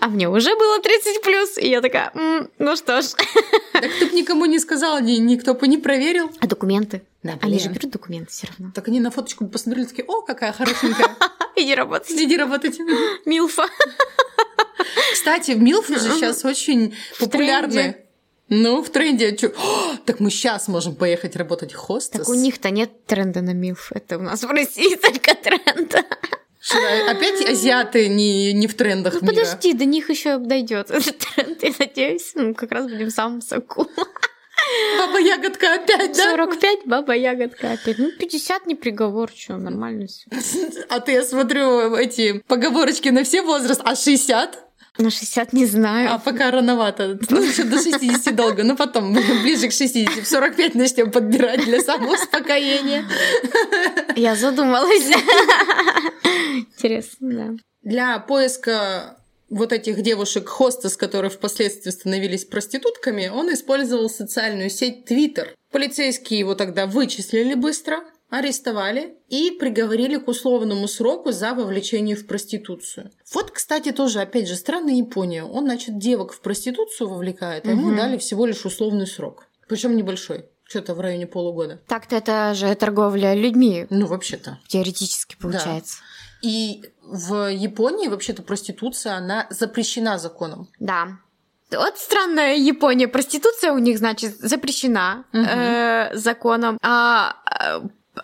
А 0.00 0.08
мне 0.08 0.28
уже 0.28 0.54
было 0.56 0.80
30 0.80 1.22
плюс, 1.22 1.58
и 1.58 1.68
я 1.68 1.80
такая, 1.80 2.10
М, 2.14 2.50
ну 2.58 2.76
что 2.76 3.02
ж. 3.02 3.06
Так 3.72 3.90
ты 3.98 4.06
бы 4.06 4.12
никому 4.16 4.44
не 4.46 4.58
сказала, 4.58 5.00
ни, 5.00 5.12
никто 5.18 5.54
бы 5.54 5.66
не 5.68 5.78
проверил. 5.78 6.30
А 6.40 6.46
документы? 6.46 7.02
Да, 7.22 7.32
блин. 7.32 7.40
Они 7.42 7.58
же 7.58 7.68
берут 7.68 7.90
документы 7.90 8.30
все 8.30 8.46
равно. 8.48 8.72
Так 8.74 8.88
они 8.88 9.00
на 9.00 9.10
фоточку 9.10 9.46
посмотрели, 9.46 9.86
такие, 9.86 10.04
о, 10.06 10.22
какая 10.22 10.52
хорошенькая. 10.52 11.16
Иди 11.56 11.74
работать. 11.74 12.10
Иди 12.12 12.36
работать. 12.36 12.78
Милфа. 13.24 13.66
Кстати, 15.12 15.52
Милфы 15.52 15.98
же 15.98 16.10
сейчас 16.10 16.44
очень 16.44 16.94
популярны. 17.18 17.96
Ну, 18.50 18.82
в 18.82 18.88
тренде. 18.88 19.36
О, 19.58 19.96
так 20.06 20.20
мы 20.20 20.30
сейчас 20.30 20.68
можем 20.68 20.94
поехать 20.94 21.36
работать 21.36 21.74
хостес. 21.74 22.20
Так 22.20 22.28
у 22.28 22.34
них-то 22.34 22.70
нет 22.70 23.04
тренда 23.04 23.42
на 23.42 23.52
Милф. 23.52 23.92
Это 23.92 24.16
у 24.16 24.22
нас 24.22 24.42
в 24.42 24.48
России 24.48 24.94
только 25.02 25.34
тренд. 25.34 25.94
Что, 26.60 26.78
опять 27.08 27.48
азиаты 27.48 28.08
не, 28.08 28.52
не 28.52 28.66
в 28.66 28.74
трендах 28.74 29.14
ну, 29.20 29.30
мира? 29.30 29.44
Подожди, 29.44 29.72
до 29.74 29.84
них 29.84 30.10
еще 30.10 30.38
дойдет 30.38 30.90
этот 30.90 31.18
тренд, 31.18 31.62
я 31.62 31.72
надеюсь. 31.78 32.32
Ну, 32.34 32.54
как 32.54 32.72
раз 32.72 32.86
будем 32.86 33.08
в 33.08 33.12
самом 33.12 33.40
соку. 33.40 33.88
Баба 34.98 35.18
ягодка 35.20 35.74
опять, 35.74 36.16
да? 36.16 36.30
45, 36.32 36.80
баба 36.86 37.14
ягодка 37.14 37.72
опять. 37.72 37.98
Ну, 37.98 38.10
50 38.10 38.66
не 38.66 38.74
приговор, 38.74 39.30
что, 39.34 39.56
нормально 39.56 40.06
все. 40.08 40.28
А 40.88 41.00
ты, 41.00 41.12
я 41.12 41.22
смотрю, 41.22 41.94
эти 41.94 42.42
поговорочки 42.46 43.08
на 43.08 43.22
все 43.22 43.42
возраст, 43.42 43.80
а 43.84 43.94
60? 43.94 44.68
На 44.98 45.10
60 45.10 45.52
не 45.52 45.64
знаю. 45.64 46.12
А 46.12 46.18
пока 46.18 46.50
рановато. 46.50 47.18
Ну, 47.30 47.40
еще 47.40 47.62
до 47.62 47.80
60 47.80 48.34
долго. 48.34 48.64
Но 48.64 48.74
потом, 48.74 49.12
ближе 49.42 49.68
к 49.68 49.72
60. 49.72 50.24
В 50.24 50.26
45 50.26 50.74
начнем 50.74 51.12
подбирать 51.12 51.64
для 51.64 51.80
самоуспокоения. 51.80 53.04
Я 54.16 54.34
задумалась. 54.34 55.08
Интересно, 56.78 57.28
да. 57.30 57.56
Для 57.82 58.18
поиска 58.18 59.18
вот 59.50 59.72
этих 59.72 60.02
девушек-хостес, 60.02 60.96
которые 60.96 61.30
впоследствии 61.30 61.90
становились 61.90 62.44
проститутками, 62.44 63.28
он 63.28 63.52
использовал 63.52 64.10
социальную 64.10 64.70
сеть 64.70 65.10
Twitter. 65.10 65.48
Полицейские 65.72 66.40
его 66.40 66.54
тогда 66.54 66.86
вычислили 66.86 67.54
быстро, 67.54 68.00
арестовали 68.30 69.16
и 69.28 69.50
приговорили 69.58 70.18
к 70.18 70.28
условному 70.28 70.86
сроку 70.86 71.32
за 71.32 71.54
вовлечение 71.54 72.14
в 72.14 72.26
проституцию. 72.26 73.10
Вот, 73.32 73.50
кстати, 73.50 73.90
тоже, 73.90 74.20
опять 74.20 74.48
же, 74.48 74.56
странная 74.56 74.94
Япония. 74.94 75.44
Он, 75.44 75.64
значит, 75.64 75.98
девок 75.98 76.32
в 76.32 76.40
проституцию 76.40 77.08
вовлекает, 77.08 77.66
а 77.66 77.70
ему 77.70 77.88
угу. 77.88 77.96
дали 77.96 78.18
всего 78.18 78.44
лишь 78.44 78.64
условный 78.64 79.06
срок. 79.06 79.46
Причем 79.66 79.96
небольшой. 79.96 80.46
Что-то 80.64 80.94
в 80.94 81.00
районе 81.00 81.26
полугода. 81.26 81.80
Так-то 81.86 82.16
это 82.16 82.52
же 82.54 82.74
торговля 82.74 83.32
людьми. 83.32 83.86
Ну, 83.88 84.06
вообще-то. 84.06 84.58
Теоретически 84.68 85.36
получается. 85.40 85.96
Да. 86.00 86.17
И 86.42 86.84
в 87.02 87.50
Японии 87.50 88.08
вообще-то 88.08 88.42
проституция, 88.42 89.14
она 89.14 89.46
запрещена 89.50 90.18
законом. 90.18 90.68
Да. 90.78 91.18
Вот 91.70 91.98
странная 91.98 92.56
Япония. 92.56 93.08
Проституция 93.08 93.72
у 93.72 93.78
них, 93.78 93.98
значит, 93.98 94.38
запрещена 94.38 95.24
угу. 95.32 95.42
э, 95.42 96.10
законом. 96.14 96.78
А 96.82 97.36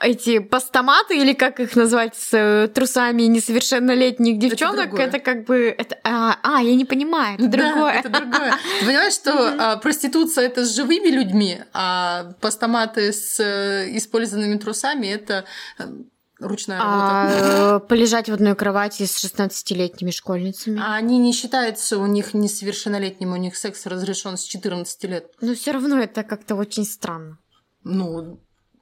эти 0.00 0.38
постаматы, 0.38 1.18
или 1.18 1.33
как 1.33 1.61
их 1.61 1.76
назвать, 1.76 2.16
с 2.16 2.33
э, 2.33 2.68
трусами 2.68 3.23
несовершеннолетних 3.23 4.38
девчонок, 4.38 4.94
это, 4.94 5.02
это 5.02 5.18
как 5.18 5.44
бы... 5.44 5.75
Это, 5.76 5.99
а, 6.04 6.38
а, 6.42 6.62
я 6.62 6.75
не 6.75 6.85
понимаю, 6.85 7.38
это 7.38 7.49
да, 7.49 7.71
другое. 7.71 7.92
это 7.92 8.09
другое. 8.09 8.54
Ты 8.80 8.87
понимаешь, 8.87 9.12
что 9.12 9.33
а, 9.59 9.76
проституция— 9.76 10.47
это 10.47 10.64
с 10.64 10.75
живыми 10.75 11.09
людьми, 11.09 11.59
а 11.73 12.33
постаматы 12.40 13.12
с 13.12 13.38
э, 13.40 13.97
использованными 13.97 14.59
трусами— 14.59 15.06
это 15.09 15.44
э, 15.78 15.85
ручная 16.38 16.79
работа. 16.79 17.76
А, 17.76 17.81
полежать 17.81 18.29
в 18.29 18.33
одной 18.33 18.55
кровати 18.55 19.05
с 19.05 19.25
16-летними 19.25 20.11
школьницами. 20.11 20.81
А 20.81 20.95
они 20.95 21.19
не 21.19 21.33
считаются 21.33 21.99
у 21.99 22.07
них 22.07 22.35
несовершеннолетними, 22.35 23.31
у 23.31 23.37
них 23.37 23.57
секс 23.57 23.87
разрешен 23.87 24.37
с 24.37 24.43
14 24.43 25.05
лет. 25.05 25.33
Но 25.41 25.55
все 25.55 25.73
равно 25.73 26.00
это 26.00 26.23
как-то 26.23 26.55
очень 26.57 26.85
странно. 26.85 27.38
Ну, 27.83 28.41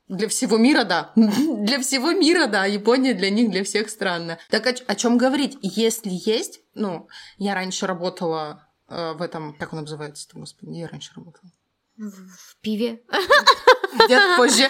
для 0.09 0.29
всего 0.29 0.59
мира, 0.59 0.85
да. 0.85 1.13
для 1.17 1.81
всего 1.81 2.13
мира, 2.13 2.47
да. 2.47 2.67
Япония 2.67 3.15
для 3.15 3.31
них, 3.31 3.51
для 3.51 3.65
всех 3.65 3.91
странно. 3.91 4.39
Так 4.51 4.67
о, 4.67 4.75
о 4.87 4.95
чем 4.95 5.19
говорить? 5.19 5.59
Если 5.63 6.11
есть, 6.11 6.61
ну, 6.75 7.09
я 7.39 7.55
раньше 7.55 7.87
работала 7.87 8.69
э, 8.89 9.13
в 9.13 9.23
этом, 9.23 9.57
как 9.59 9.73
он 9.73 9.81
называется-то, 9.81 10.39
господи, 10.39 10.79
я 10.79 10.89
раньше 10.89 11.13
работала. 11.15 11.51
В 11.97 12.61
пиве. 12.61 13.03
Где-то 13.95 14.37
позже. 14.37 14.69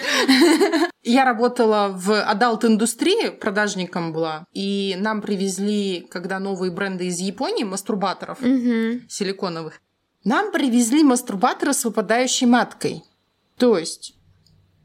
Я 1.03 1.25
работала 1.25 1.89
в 1.93 2.21
адалт-индустрии, 2.21 3.29
продажником 3.29 4.13
была, 4.13 4.45
и 4.53 4.95
нам 4.99 5.21
привезли, 5.21 6.07
когда 6.09 6.39
новые 6.39 6.71
бренды 6.71 7.07
из 7.07 7.19
Японии, 7.19 7.63
мастурбаторов 7.63 8.39
силиконовых, 8.39 9.81
нам 10.23 10.51
привезли 10.51 11.03
мастурбаторы 11.03 11.73
с 11.73 11.83
выпадающей 11.83 12.47
маткой. 12.47 13.03
То 13.57 13.77
есть 13.77 14.15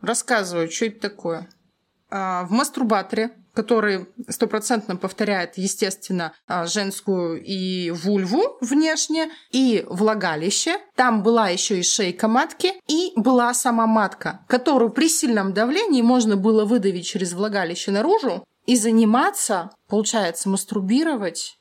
Рассказываю, 0.00 0.70
что 0.70 0.86
это 0.86 1.00
такое. 1.00 1.48
А, 2.10 2.44
в 2.44 2.50
мастурбаторе, 2.52 3.32
который 3.58 4.06
стопроцентно 4.28 4.94
повторяет, 4.94 5.58
естественно, 5.58 6.32
а, 6.46 6.66
женскую 6.66 7.42
и 7.42 7.90
вульву 7.90 8.56
внешне, 8.60 9.30
и 9.50 9.84
влагалище. 9.88 10.76
Там 10.94 11.24
была 11.24 11.48
еще 11.48 11.80
и 11.80 11.82
шейка 11.82 12.28
матки, 12.28 12.74
и 12.86 13.10
была 13.16 13.52
сама 13.54 13.88
матка, 13.88 14.44
которую 14.46 14.90
при 14.90 15.08
сильном 15.08 15.54
давлении 15.54 16.02
можно 16.02 16.36
было 16.36 16.64
выдавить 16.64 17.08
через 17.08 17.32
влагалище 17.32 17.90
наружу 17.90 18.44
и 18.66 18.76
заниматься, 18.76 19.70
получается, 19.88 20.48
мастурбировать 20.48 21.57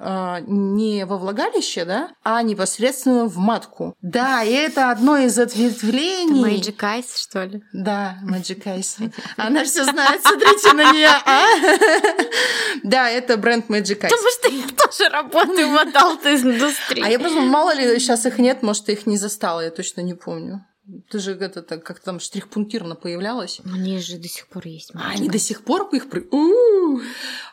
не 0.00 1.04
во 1.04 1.16
влагалище, 1.18 1.84
да, 1.84 2.10
а 2.22 2.42
непосредственно 2.42 3.26
в 3.26 3.36
матку. 3.36 3.94
Да, 4.00 4.42
и 4.42 4.52
это 4.52 4.90
одно 4.90 5.16
из 5.16 5.38
ответвлений. 5.38 6.58
Magic 6.58 6.76
Eyes, 6.76 7.16
что 7.16 7.44
ли? 7.44 7.62
Да, 7.72 8.18
Magic 8.24 8.62
Eyes. 8.64 9.12
Она 9.36 9.64
все 9.64 9.84
знает, 9.84 10.22
смотрите 10.22 10.72
на 10.72 10.92
нее. 10.92 11.10
А? 11.24 11.44
Да, 12.84 13.10
это 13.10 13.36
бренд 13.36 13.68
Magic 13.68 14.00
Eyes. 14.00 14.08
Потому 14.08 14.30
что 14.30 14.48
я 14.50 14.66
тоже 14.68 15.10
работаю 15.10 15.68
в 15.68 15.76
adult 15.80 16.24
индустрии. 16.26 17.02
А 17.04 17.08
я 17.08 17.18
просто, 17.18 17.40
мало 17.40 17.74
ли, 17.74 17.98
сейчас 17.98 18.24
их 18.26 18.38
нет, 18.38 18.62
может, 18.62 18.88
их 18.88 19.06
не 19.06 19.18
застала, 19.18 19.60
я 19.60 19.70
точно 19.70 20.02
не 20.02 20.14
помню. 20.14 20.64
Ты 21.10 21.18
же 21.18 21.32
это 21.32 21.62
как 21.62 22.00
там 22.00 22.18
штрих-пунктирно 22.18 22.94
появлялась. 22.94 23.60
Они 23.64 23.98
же 23.98 24.16
до 24.18 24.28
сих 24.28 24.48
пор 24.48 24.66
есть. 24.66 24.90
А 24.94 25.10
они 25.10 25.28
до 25.28 25.38
сих 25.38 25.64
пор 25.64 25.88
их... 25.92 26.06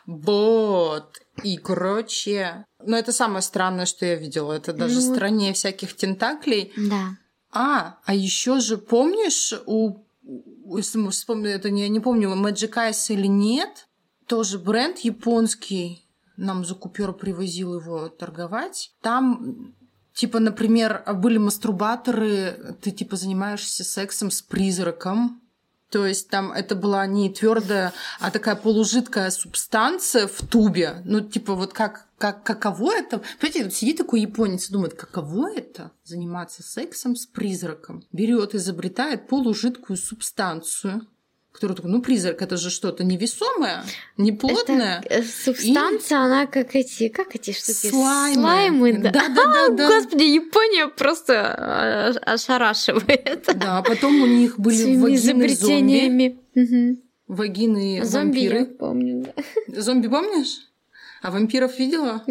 Вот. 0.06 1.20
И, 1.42 1.58
короче, 1.58 2.64
ну 2.82 2.96
это 2.96 3.12
самое 3.12 3.42
странное, 3.42 3.84
что 3.84 4.06
я 4.06 4.14
видела. 4.14 4.52
Это 4.54 4.72
даже 4.72 5.00
ну, 5.00 5.14
страннее 5.14 5.52
всяких 5.52 5.94
тентаклей. 5.94 6.72
Да. 6.76 7.18
А, 7.52 7.98
а 8.04 8.14
еще 8.14 8.60
же 8.60 8.78
помнишь, 8.78 9.54
у, 9.66 10.04
если 10.76 11.08
вспомню, 11.10 11.50
это 11.50 11.70
не, 11.70 11.82
я 11.82 11.88
не 11.88 12.00
помню, 12.00 12.30
Magic 12.30 12.72
Eyes 12.72 13.12
или 13.12 13.26
нет, 13.26 13.86
тоже 14.26 14.58
бренд 14.58 14.98
японский, 15.00 16.06
нам 16.36 16.64
за 16.64 16.74
купюру 16.74 17.12
привозил 17.12 17.78
его 17.78 18.08
торговать. 18.08 18.92
Там 19.00 19.74
Типа, 20.16 20.40
например, 20.40 21.02
были 21.16 21.36
мастурбаторы, 21.36 22.74
ты 22.80 22.90
типа 22.90 23.16
занимаешься 23.16 23.84
сексом 23.84 24.30
с 24.30 24.40
призраком, 24.40 25.42
то 25.90 26.06
есть 26.06 26.30
там 26.30 26.52
это 26.52 26.74
была 26.74 27.06
не 27.06 27.28
твердая, 27.28 27.92
а 28.18 28.30
такая 28.30 28.56
полужидкая 28.56 29.30
субстанция 29.30 30.26
в 30.26 30.40
тубе. 30.46 31.02
Ну, 31.04 31.20
типа, 31.20 31.54
вот 31.54 31.74
как, 31.74 32.06
как 32.16 32.42
каково 32.44 32.94
это? 32.94 33.20
Понимаете, 33.38 33.64
вот 33.64 33.74
сидит 33.74 33.98
такой 33.98 34.22
японец 34.22 34.70
и 34.70 34.72
думает, 34.72 34.94
каково 34.94 35.52
это 35.54 35.92
заниматься 36.02 36.62
сексом 36.62 37.14
с 37.14 37.26
призраком? 37.26 38.02
Берет, 38.10 38.54
изобретает 38.54 39.28
полужидкую 39.28 39.98
субстанцию, 39.98 41.06
который 41.56 41.74
такой, 41.74 41.90
ну, 41.90 42.02
призрак, 42.02 42.42
это 42.42 42.56
же 42.58 42.70
что-то 42.70 43.02
невесомое, 43.02 43.82
неплотное. 44.18 45.02
Это 45.04 45.26
субстанция, 45.26 46.18
и... 46.18 46.20
она 46.20 46.46
как 46.46 46.74
эти, 46.76 47.08
как 47.08 47.34
эти 47.34 47.52
штуки? 47.52 47.88
Слаймы. 47.88 48.42
Слаймы, 48.42 48.92
да. 48.98 49.10
Да, 49.10 49.28
да, 49.28 49.44
да, 49.44 49.68
да. 49.70 49.88
Господи, 49.88 50.24
Япония 50.24 50.88
просто 50.88 52.12
ошарашивает. 52.26 53.48
Да, 53.56 53.78
а 53.78 53.82
потом 53.82 54.20
у 54.20 54.26
них 54.26 54.58
были 54.58 54.76
Своими 54.76 55.00
вагины 55.00 55.48
зомби. 55.48 56.38
Угу. 56.54 57.02
Вагины 57.28 58.04
зомби 58.04 58.48
вампиры. 58.48 58.58
Я 58.58 58.64
помню, 58.66 59.26
да. 59.66 59.80
Зомби 59.80 60.08
помнишь? 60.08 60.68
А 61.22 61.30
вампиров 61.30 61.78
видела? 61.78 62.22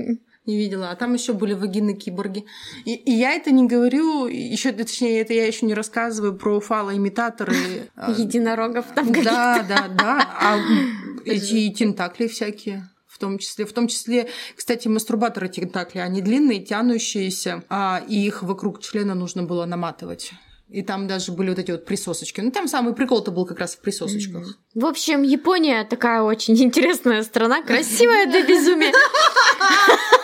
Не 0.46 0.58
видела. 0.58 0.92
А 0.92 0.96
там 0.96 1.14
еще 1.14 1.34
были 1.34 1.54
вагины 1.54 1.94
киборги. 1.94 2.46
И, 2.86 2.94
и 2.94 3.12
я 3.12 3.34
это 3.34 3.52
не 3.52 3.68
говорю, 3.68 4.28
еще, 4.28 4.72
точнее, 4.72 5.22
это 5.22 5.34
я 5.34 5.46
еще 5.46 5.66
не 5.66 5.74
рассказываю 5.74 6.38
про 6.38 6.60
фалоимитаторы. 6.60 7.56
А, 7.96 8.12
Единорогов 8.12 8.86
там 8.94 9.12
Да, 9.12 9.66
да, 9.68 9.88
да. 9.88 10.36
А 10.40 10.60
эти 11.26 11.70
тентакли 11.72 12.28
всякие 12.28 12.90
в 13.08 13.18
том 13.18 13.38
числе. 13.40 13.66
В 13.66 13.72
том 13.72 13.88
числе, 13.88 14.28
кстати, 14.56 14.90
мастурбаторы 14.90 15.48
тентакли, 15.48 16.00
они 16.00 16.22
длинные, 16.22 16.60
тянущиеся, 16.60 17.64
а 17.70 18.04
их 18.08 18.44
вокруг 18.44 18.82
члена 18.82 19.16
нужно 19.16 19.44
было 19.44 19.66
наматывать. 19.66 20.34
И 20.68 20.82
там 20.82 21.08
даже 21.08 21.32
были 21.32 21.50
вот 21.50 21.60
эти 21.60 21.72
вот 21.72 21.86
присосочки. 21.86 22.42
Ну, 22.42 22.52
там 22.52 22.68
самый 22.68 22.94
прикол-то 22.94 23.32
был 23.32 23.46
как 23.46 23.60
раз 23.60 23.76
в 23.76 23.82
присосочках. 23.82 24.44
Mm-hmm. 24.44 24.82
В 24.82 24.86
общем, 24.86 25.22
Япония 25.22 25.86
такая 25.86 26.24
очень 26.24 26.62
интересная 26.62 27.24
страна, 27.24 27.62
красивая 27.62 28.26
до 28.26 28.42
безумия. 28.46 28.92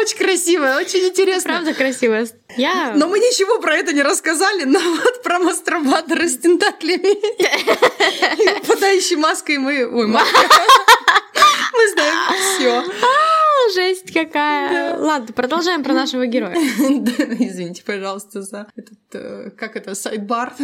очень 0.00 0.16
красивая, 0.16 0.78
очень 0.78 1.00
интересная. 1.00 1.56
Правда 1.56 1.74
красивая. 1.74 2.28
Я... 2.56 2.94
Но 2.94 3.08
мы 3.08 3.18
ничего 3.18 3.60
про 3.60 3.76
это 3.76 3.92
не 3.92 4.02
рассказали, 4.02 4.64
но 4.64 4.78
вот 4.78 5.22
про 5.22 5.38
мастурбаторы 5.38 6.28
с 6.28 6.38
тентаклями 6.38 7.14
и 7.14 8.60
выпадающей 8.60 9.16
маской 9.16 9.58
мы... 9.58 9.86
Ой, 9.86 10.06
маска. 10.06 10.38
Мы 11.72 11.88
знаем 11.92 12.16
все. 12.56 12.78
А, 13.06 13.72
жесть 13.72 14.12
какая. 14.12 14.98
Ладно, 14.98 15.32
продолжаем 15.32 15.84
про 15.84 15.94
нашего 15.94 16.26
героя. 16.26 16.54
Извините, 16.56 17.82
пожалуйста, 17.84 18.42
за 18.42 18.66
этот, 18.76 18.98
э, 19.12 19.50
как 19.56 19.76
это, 19.76 19.94
сайдбар. 19.94 20.54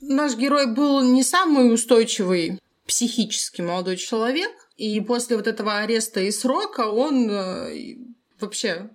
Наш 0.00 0.34
герой 0.34 0.66
был 0.66 1.02
не 1.02 1.22
самый 1.22 1.72
устойчивый 1.72 2.58
психически 2.86 3.60
молодой 3.60 3.96
человек, 3.96 4.50
и 4.78 5.00
после 5.00 5.36
вот 5.36 5.48
этого 5.48 5.78
ареста 5.78 6.20
и 6.20 6.30
срока 6.30 6.86
он 6.86 7.28
э, 7.28 7.96
вообще 8.38 8.90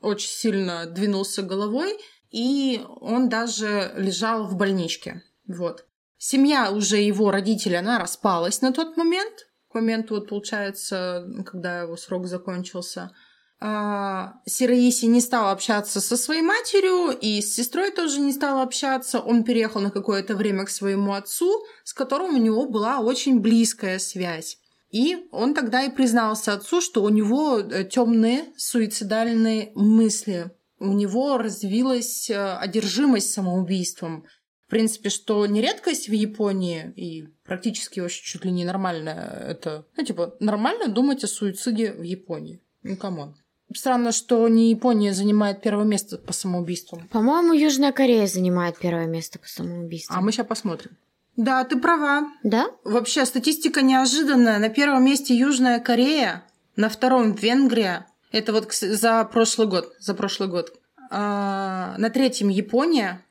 очень 0.00 0.28
сильно 0.28 0.86
двинулся 0.86 1.42
головой, 1.42 1.98
и 2.30 2.80
он 3.00 3.28
даже 3.28 3.92
лежал 3.96 4.46
в 4.46 4.54
больничке. 4.54 5.24
Вот. 5.48 5.84
Семья 6.16 6.70
уже 6.70 6.98
его 6.98 7.32
родителей, 7.32 7.78
она 7.78 7.98
распалась 7.98 8.62
на 8.62 8.72
тот 8.72 8.96
момент, 8.96 9.48
к 9.68 9.74
моменту, 9.74 10.14
вот, 10.14 10.28
получается, 10.28 11.26
когда 11.44 11.80
его 11.80 11.96
срок 11.96 12.28
закончился. 12.28 13.10
А, 13.58 14.34
Сираиси 14.46 15.06
не 15.06 15.20
стал 15.20 15.48
общаться 15.48 16.00
со 16.00 16.16
своей 16.16 16.42
матерью 16.42 17.18
и 17.20 17.40
с 17.40 17.52
сестрой 17.52 17.90
тоже 17.90 18.20
не 18.20 18.32
стал 18.32 18.60
общаться. 18.60 19.18
Он 19.18 19.42
переехал 19.42 19.80
на 19.80 19.90
какое-то 19.90 20.36
время 20.36 20.66
к 20.66 20.70
своему 20.70 21.14
отцу, 21.14 21.64
с 21.82 21.92
которым 21.92 22.36
у 22.36 22.38
него 22.38 22.68
была 22.68 23.00
очень 23.00 23.40
близкая 23.40 23.98
связь. 23.98 24.58
И 24.90 25.26
он 25.32 25.54
тогда 25.54 25.82
и 25.82 25.90
признался 25.90 26.52
отцу, 26.54 26.80
что 26.80 27.02
у 27.02 27.08
него 27.08 27.58
э, 27.58 27.84
темные 27.84 28.44
суицидальные 28.56 29.72
мысли. 29.74 30.50
У 30.78 30.92
него 30.92 31.38
развилась 31.38 32.30
э, 32.30 32.56
одержимость 32.56 33.32
самоубийством. 33.32 34.24
В 34.66 34.70
принципе, 34.70 35.10
что 35.10 35.46
не 35.46 35.60
редкость 35.60 36.08
в 36.08 36.12
Японии 36.12 36.92
и 36.96 37.28
практически 37.44 38.00
вообще 38.00 38.22
чуть 38.24 38.44
ли 38.44 38.50
не 38.50 38.64
нормально 38.64 39.10
это... 39.48 39.86
Ну, 39.96 40.04
типа, 40.04 40.34
нормально 40.40 40.88
думать 40.88 41.22
о 41.24 41.28
суициде 41.28 41.92
в 41.92 42.02
Японии. 42.02 42.60
Ну, 42.82 42.96
come 42.96 43.19
on. 43.19 43.36
Странно, 43.74 44.12
что 44.12 44.46
не 44.48 44.70
Япония 44.70 45.12
занимает 45.12 45.60
первое 45.60 45.84
место 45.84 46.18
по 46.18 46.32
самоубийствам. 46.32 47.08
По-моему, 47.08 47.52
Южная 47.52 47.92
Корея 47.92 48.26
занимает 48.26 48.78
первое 48.78 49.06
место 49.06 49.38
по 49.38 49.48
самоубийствам. 49.48 50.18
А 50.18 50.20
мы 50.20 50.30
сейчас 50.32 50.46
посмотрим. 50.46 50.92
Да, 51.36 51.64
ты 51.64 51.78
права. 51.78 52.32
Да? 52.42 52.70
Вообще, 52.84 53.24
статистика 53.26 53.82
неожиданная. 53.82 54.58
На 54.58 54.68
первом 54.68 55.04
месте 55.04 55.34
Южная 55.34 55.80
Корея, 55.80 56.44
на 56.76 56.88
втором 56.88 57.32
Венгрия. 57.34 58.06
Это 58.32 58.52
вот 58.52 58.72
за 58.72 59.24
прошлый 59.24 59.68
год. 59.68 59.94
За 59.98 60.14
прошлый 60.14 60.48
год. 60.48 60.72
А, 61.10 61.94
на 61.98 62.10
третьем 62.10 62.48
Япония, 62.48 63.22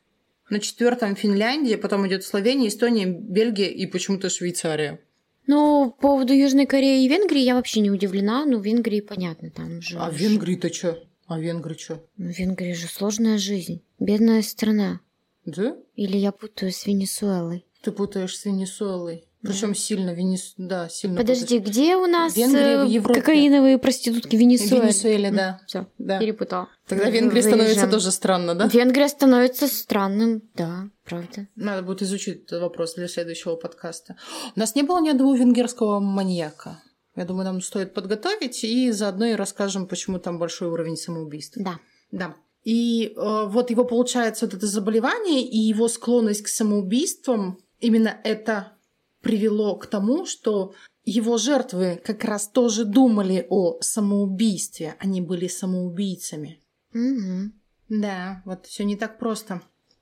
на 0.50 0.60
четвертом 0.60 1.16
Финляндия, 1.16 1.78
потом 1.78 2.08
идет 2.08 2.24
Словения, 2.24 2.68
Эстония, 2.68 3.06
Бельгия 3.08 3.70
и 3.70 3.86
почему-то 3.88 4.30
Швейцария. 4.30 5.00
Ну, 5.48 5.92
по 5.92 6.10
поводу 6.10 6.34
Южной 6.34 6.66
Кореи 6.66 7.06
и 7.06 7.10
Венгрии 7.10 7.42
я 7.42 7.56
вообще 7.56 7.80
не 7.80 7.92
удивлена. 7.92 8.46
Ну, 8.46 8.60
Венгрии 8.60 9.02
понятно, 9.02 9.52
там 9.52 9.82
же... 9.82 9.98
А 10.00 10.10
Венгрии-то 10.10 10.74
что? 10.74 11.04
А 11.28 11.40
Венгрии 11.40 11.78
что? 11.78 12.04
Ну, 12.18 12.30
Венгрия 12.30 12.74
же 12.74 12.88
сложная 12.88 13.38
жизнь. 13.38 13.82
Бедная 14.00 14.42
страна. 14.42 15.02
Да? 15.46 15.76
Или 15.96 16.18
я 16.18 16.32
путаю 16.32 16.72
с 16.72 16.86
Венесуэлой? 16.88 17.66
Ты 17.86 17.92
путаешь 17.92 18.36
с 18.36 18.46
Венесуэлой. 18.46 19.28
Причем 19.44 19.76
сильно 19.76 20.10
Венес... 20.10 20.56
да, 20.58 20.90
сильно. 20.90 21.18
Подожди, 21.18 21.60
путаешь. 21.60 21.70
где 21.70 21.96
у 21.96 22.08
нас 22.08 22.36
Венгрия 22.36 22.84
в 22.84 22.88
Европе. 22.88 23.22
кокаиновые 23.22 23.78
проститутки 23.78 24.36
в 24.36 24.40
Венесуэле? 24.40 25.30
Да. 25.30 25.62
Все, 25.68 25.86
да. 26.00 26.18
перепутала. 26.18 26.68
Тогда 26.88 27.12
Венгрия 27.12 27.44
Вырежем. 27.44 27.52
становится 27.52 27.88
тоже 27.88 28.12
странно, 28.12 28.56
да? 28.56 28.66
Венгрия 28.66 29.08
становится 29.08 29.68
странным, 29.68 30.42
да, 30.56 30.90
правда. 31.04 31.48
Надо 31.56 31.84
будет 31.84 32.02
изучить 32.02 32.46
этот 32.46 32.64
вопрос 32.64 32.96
для 32.96 33.08
следующего 33.08 33.56
подкаста. 33.56 34.16
У 34.56 34.60
нас 34.60 34.74
не 34.74 34.82
было 34.82 35.00
ни 35.00 35.10
одного 35.10 35.36
венгерского 35.36 36.00
маньяка. 36.00 36.82
Я 37.16 37.26
думаю, 37.26 37.46
нам 37.46 37.62
стоит 37.62 37.94
подготовить 37.94 38.64
и 38.64 38.90
заодно 38.90 39.28
и 39.28 39.34
расскажем, 39.36 39.86
почему 39.88 40.18
там 40.18 40.40
большой 40.40 40.70
уровень 40.70 40.98
самоубийств. 40.98 41.58
Да. 41.60 41.78
Да. 42.12 42.36
И 42.64 43.14
э, 43.16 43.46
вот 43.46 43.70
его, 43.70 43.86
получается, 43.86 44.48
вот 44.48 44.56
это 44.56 44.66
заболевание 44.66 45.44
и 45.44 45.60
его 45.60 45.88
склонность 45.88 46.42
к 46.42 46.48
самоубийствам, 46.48 47.60
именно 47.86 48.20
это 48.24 48.74
привело 49.22 49.76
к 49.76 49.88
тому, 49.88 50.26
что 50.26 50.74
его 51.04 51.38
жертвы 51.38 52.02
как 52.04 52.24
раз 52.24 52.48
тоже 52.48 52.86
думали 52.86 53.46
о 53.50 53.78
самоубийстве. 53.82 54.96
Они 55.00 55.22
были 55.22 55.48
самоубийцами. 55.48 56.62
Угу. 56.94 57.52
Да, 57.90 58.42
вот 58.46 58.66
все 58.66 58.84
не 58.84 58.96
так 58.96 59.20
просто. 59.20 59.62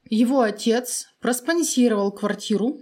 Его 0.09 0.41
отец 0.41 1.07
проспонсировал 1.19 2.11
квартиру 2.11 2.79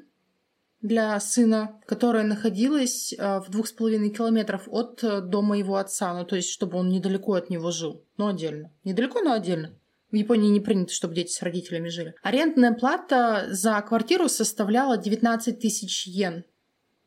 для 0.81 1.19
сына, 1.19 1.79
которая 1.85 2.23
находилась 2.23 3.13
э, 3.13 3.39
в 3.39 3.49
двух 3.49 3.67
с 3.67 3.71
половиной 3.71 4.09
километров 4.09 4.67
от 4.67 5.03
э, 5.03 5.21
дома 5.21 5.57
его 5.57 5.75
отца, 5.75 6.13
ну 6.17 6.25
то 6.25 6.35
есть 6.35 6.49
чтобы 6.49 6.79
он 6.79 6.89
недалеко 6.89 7.33
от 7.33 7.51
него 7.51 7.69
жил, 7.69 8.03
но 8.17 8.27
отдельно. 8.27 8.71
Недалеко, 8.83 9.21
но 9.21 9.33
отдельно. 9.33 9.77
В 10.11 10.15
Японии 10.15 10.49
не 10.49 10.59
принято, 10.59 10.93
чтобы 10.93 11.15
дети 11.15 11.31
с 11.31 11.41
родителями 11.41 11.87
жили. 11.87 12.15
Арендная 12.21 12.73
плата 12.73 13.47
за 13.49 13.81
квартиру 13.81 14.27
составляла 14.27 14.97
19 14.97 15.59
тысяч 15.59 16.05
йен. 16.05 16.43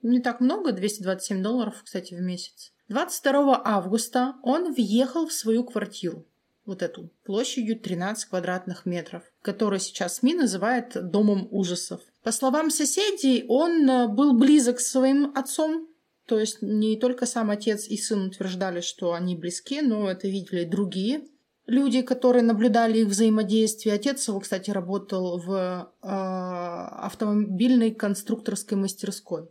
Не 0.02 0.20
так 0.20 0.40
много, 0.40 0.72
227 0.72 1.42
долларов, 1.42 1.82
кстати, 1.84 2.14
в 2.14 2.20
месяц. 2.20 2.72
22 2.88 3.60
августа 3.64 4.34
он 4.42 4.72
въехал 4.74 5.26
в 5.26 5.32
свою 5.32 5.64
квартиру 5.64 6.26
вот 6.64 6.82
эту, 6.82 7.10
площадью 7.24 7.78
13 7.78 8.26
квадратных 8.26 8.86
метров, 8.86 9.22
которую 9.42 9.80
сейчас 9.80 10.16
СМИ 10.16 10.34
называет 10.34 11.10
«домом 11.10 11.48
ужасов». 11.50 12.00
По 12.22 12.32
словам 12.32 12.70
соседей, 12.70 13.44
он 13.48 13.88
э, 13.88 14.08
был 14.08 14.32
близок 14.32 14.80
с 14.80 14.90
своим 14.90 15.32
отцом, 15.34 15.88
то 16.26 16.38
есть 16.38 16.62
не 16.62 16.96
только 16.96 17.26
сам 17.26 17.50
отец 17.50 17.86
и 17.86 17.98
сын 17.98 18.28
утверждали, 18.28 18.80
что 18.80 19.12
они 19.12 19.36
близки, 19.36 19.82
но 19.82 20.10
это 20.10 20.26
видели 20.26 20.64
другие 20.64 21.24
люди, 21.66 22.02
которые 22.02 22.42
наблюдали 22.42 22.98
их 22.98 23.08
взаимодействие. 23.08 23.94
Отец 23.94 24.28
его, 24.28 24.40
кстати, 24.40 24.70
работал 24.70 25.38
в 25.38 25.52
э, 25.52 26.06
автомобильной 26.06 27.92
конструкторской 27.92 28.76
мастерской. 28.76 29.48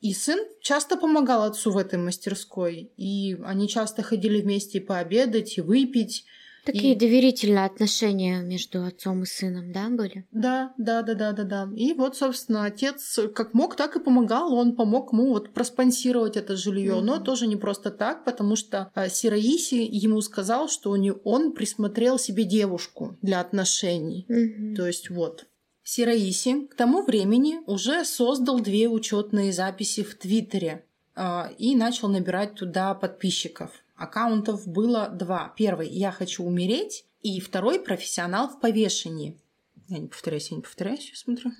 И 0.00 0.12
сын 0.12 0.38
часто 0.60 0.96
помогал 0.96 1.44
отцу 1.44 1.72
в 1.72 1.78
этой 1.78 1.98
мастерской, 1.98 2.92
и 2.96 3.36
они 3.44 3.66
часто 3.68 4.02
ходили 4.02 4.40
вместе 4.42 4.80
пообедать 4.80 5.58
и 5.58 5.62
выпить. 5.62 6.24
Такие 6.66 6.94
И- 6.94 6.98
доверительные 6.98 7.64
отношения 7.64 8.42
между 8.42 8.84
отцом 8.84 9.22
и 9.22 9.26
сыном, 9.26 9.72
да, 9.72 9.88
были? 9.88 10.26
Да, 10.32 10.74
да, 10.76 11.02
да, 11.02 11.14
да, 11.14 11.32
да, 11.32 11.44
да. 11.44 11.68
И 11.76 11.92
вот, 11.94 12.16
собственно, 12.16 12.64
отец 12.64 13.18
как 13.34 13.54
мог, 13.54 13.76
так 13.76 13.94
и 13.96 14.00
помогал. 14.00 14.52
Он 14.52 14.74
помог 14.74 15.12
ему 15.12 15.28
вот 15.28 15.54
проспонсировать 15.54 16.36
это 16.36 16.56
жилье, 16.56 17.00
но 17.00 17.16
Мгм. 17.16 17.24
тоже 17.24 17.46
не 17.46 17.56
просто 17.56 17.90
так, 17.92 18.24
потому 18.24 18.56
что 18.56 18.90
а, 18.94 19.08
Сираиси 19.08 19.76
ему 19.90 20.20
сказал, 20.20 20.68
что 20.68 20.90
у 20.90 20.96
него- 20.96 21.20
он 21.24 21.52
присмотрел 21.52 22.18
себе 22.18 22.42
девушку 22.44 23.16
для 23.22 23.40
отношений. 23.40 24.26
Мгм. 24.28 24.74
То 24.74 24.86
есть 24.86 25.08
вот. 25.08 25.46
Сираиси 25.84 26.66
к 26.66 26.74
тому 26.74 27.02
времени 27.04 27.60
уже 27.66 28.04
создал 28.04 28.58
две 28.58 28.88
учетные 28.88 29.52
записи 29.52 30.02
в 30.02 30.16
Твиттере 30.16 30.84
а, 31.14 31.48
и 31.58 31.76
начал 31.76 32.08
набирать 32.08 32.56
туда 32.56 32.92
подписчиков. 32.94 33.70
Аккаунтов 33.96 34.66
было 34.66 35.08
два. 35.08 35.52
Первый 35.56 35.88
«Я 35.88 36.12
хочу 36.12 36.44
умереть» 36.44 37.06
и 37.22 37.40
второй 37.40 37.80
«Профессионал 37.80 38.48
в 38.48 38.60
повешении». 38.60 39.40
Я 39.88 39.98
не 39.98 40.08
повторяюсь, 40.08 40.50
я 40.50 40.56
не 40.56 40.62
повторяюсь, 40.62 41.00
сейчас 41.00 41.20
смотрю. 41.20 41.52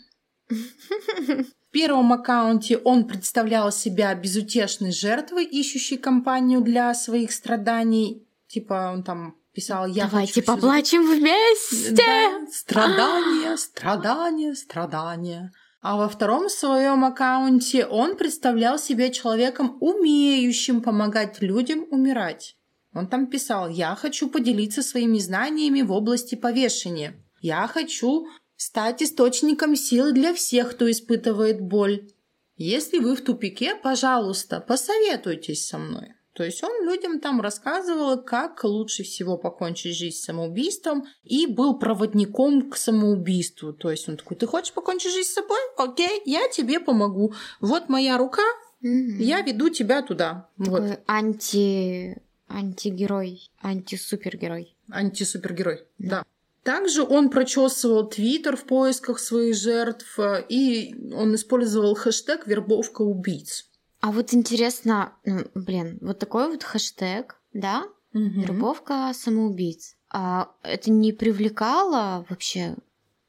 В 0.49 1.71
первом 1.71 2.13
аккаунте 2.13 2.79
он 2.79 3.07
представлял 3.07 3.73
себя 3.73 4.15
безутешной 4.15 4.93
жертвой, 4.93 5.45
ищущей 5.45 5.97
компанию 5.97 6.61
для 6.61 6.95
своих 6.95 7.33
страданий. 7.33 8.27
Типа 8.49 8.93
он 8.95 9.03
там 9.03 9.37
писал 9.53 9.87
«Я 9.87 10.07
Давайте 10.07 10.35
хочу 10.35 10.43
всю 10.43 10.55
поплачем 10.55 11.07
вместе! 11.07 11.93
да, 11.93 12.47
страдания, 12.53 13.57
страдания, 13.57 14.55
страдания. 14.55 15.53
А 15.81 15.97
во 15.97 16.09
втором 16.09 16.49
своем 16.49 17.05
аккаунте 17.05 17.87
он 17.87 18.17
представлял 18.17 18.79
себя 18.79 19.11
человеком, 19.11 19.77
умеющим 19.81 20.83
помогать 20.83 21.41
людям 21.41 21.87
умирать. 21.91 22.57
Он 22.93 23.07
там 23.09 23.27
писал, 23.27 23.69
я 23.69 23.95
хочу 23.95 24.29
поделиться 24.29 24.83
своими 24.83 25.19
знаниями 25.19 25.83
в 25.83 25.93
области 25.93 26.35
повешения. 26.35 27.15
Я 27.41 27.67
хочу 27.69 28.27
стать 28.57 29.03
источником 29.03 29.77
силы 29.77 30.13
для 30.13 30.33
всех, 30.33 30.73
кто 30.73 30.91
испытывает 30.91 31.61
боль. 31.61 32.09
Если 32.57 32.99
вы 32.99 33.15
в 33.15 33.21
тупике, 33.21 33.75
пожалуйста, 33.75 34.61
посоветуйтесь 34.61 35.67
со 35.67 35.77
мной. 35.77 36.15
То 36.37 36.45
есть 36.45 36.63
он 36.63 36.85
людям 36.85 37.19
там 37.19 37.41
рассказывал, 37.41 38.23
как 38.23 38.63
лучше 38.63 39.05
всего 39.05 39.39
покончить 39.39 39.97
жизнь 39.97 40.19
самоубийством, 40.19 41.07
и 41.25 41.47
был 41.47 41.79
проводником 41.79 42.71
к 42.71 42.77
самоубийству. 42.77 43.73
То 43.73 43.91
есть 43.91 44.07
он 44.07 44.19
такой, 44.19 44.37
ты 44.37 44.47
хочешь 44.47 44.75
покончить 44.75 45.13
жизнь 45.13 45.31
с 45.31 45.33
собой? 45.33 45.59
Окей, 45.79 46.21
я 46.27 46.47
тебе 46.49 46.79
помогу. 46.79 47.33
Вот 47.61 47.89
моя 47.89 48.19
рука, 48.19 48.43
Мгм. 48.83 49.19
я 49.19 49.41
веду 49.41 49.71
тебя 49.71 50.03
туда. 50.03 50.51
Вот. 50.59 50.83
Такой 50.83 50.99
анти... 51.07 52.21
антигерой, 52.49 53.51
антисупергерой. 53.63 54.77
Антисупергерой, 54.91 55.85
да. 55.97 56.23
Также 56.65 57.03
он 57.03 57.31
прочесывал 57.31 58.11
Твиттер 58.11 58.57
в 58.57 58.65
поисках 58.65 59.21
своих 59.21 59.57
жертв, 59.57 60.19
э, 60.19 60.45
и 60.51 60.95
он 61.15 61.35
использовал 61.35 61.95
хэштег 61.95 62.47
«вербовка 62.47 63.01
убийц». 63.01 63.71
А 64.07 64.13
вот 64.13 64.33
интересно, 64.33 65.15
ну, 65.25 65.41
блин, 65.57 65.99
вот 66.01 66.21
такой 66.21 66.49
вот 66.49 66.63
хэштег, 66.63 67.43
да, 67.53 67.89
Мгм. 68.13 68.41
вербовка 68.43 69.11
самоубийц. 69.13 69.97
А 70.09 70.53
это 70.63 70.93
не 70.93 71.11
привлекало 71.11 72.25
вообще, 72.31 72.77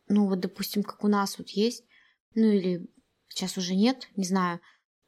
ну 0.07 0.27
вот, 0.29 0.39
допустим, 0.39 0.83
как 0.83 1.03
у 1.03 1.07
нас 1.07 1.39
вот 1.39 1.49
есть, 1.49 1.83
ну 2.35 2.43
или 2.43 2.87
сейчас 3.27 3.57
уже 3.57 3.73
нет, 3.73 4.07
не 4.15 4.23
знаю, 4.23 4.59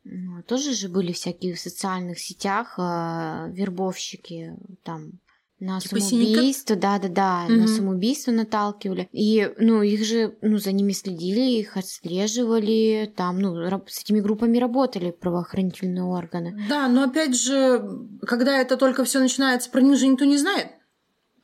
ну, 0.03 0.41
тоже 0.41 0.73
же 0.73 0.89
были 0.89 1.12
всякие 1.12 1.53
в 1.53 1.60
социальных 1.60 2.17
сетях 2.17 2.73
а, 2.79 3.49
вербовщики 3.51 4.55
там 4.82 5.19
на 5.60 5.80
Типа 5.80 6.00
самоубийство, 6.00 6.76
да-да-да, 6.76 7.48
на 7.50 7.63
Мгм. 7.63 7.67
самоубийство 7.67 8.32
наталкивали. 8.32 9.10
И, 9.12 9.52
ну, 9.58 9.82
их 9.82 10.06
же, 10.06 10.38
ну, 10.41 10.58
за 10.58 10.72
ними 10.72 10.93
следили, 10.93 11.60
их 11.60 11.76
отслеживали, 11.76 13.12
там, 13.15 13.39
ну, 13.39 13.56
с 13.88 14.02
этими 14.02 14.19
группами 14.19 14.58
работали 14.58 15.12
правоохранительные 15.12 16.04
органы. 16.04 16.58
Да, 16.69 16.88
но 16.88 17.04
опять 17.04 17.36
же, 17.36 17.84
когда 18.26 18.58
это 18.60 18.78
только 18.78 19.04
все 19.04 19.19
начинается, 19.19 19.69
про 19.69 19.82
них 19.82 19.98
же 19.98 20.08
никто 20.08 20.26
не 20.26 20.38
знает. 20.38 20.67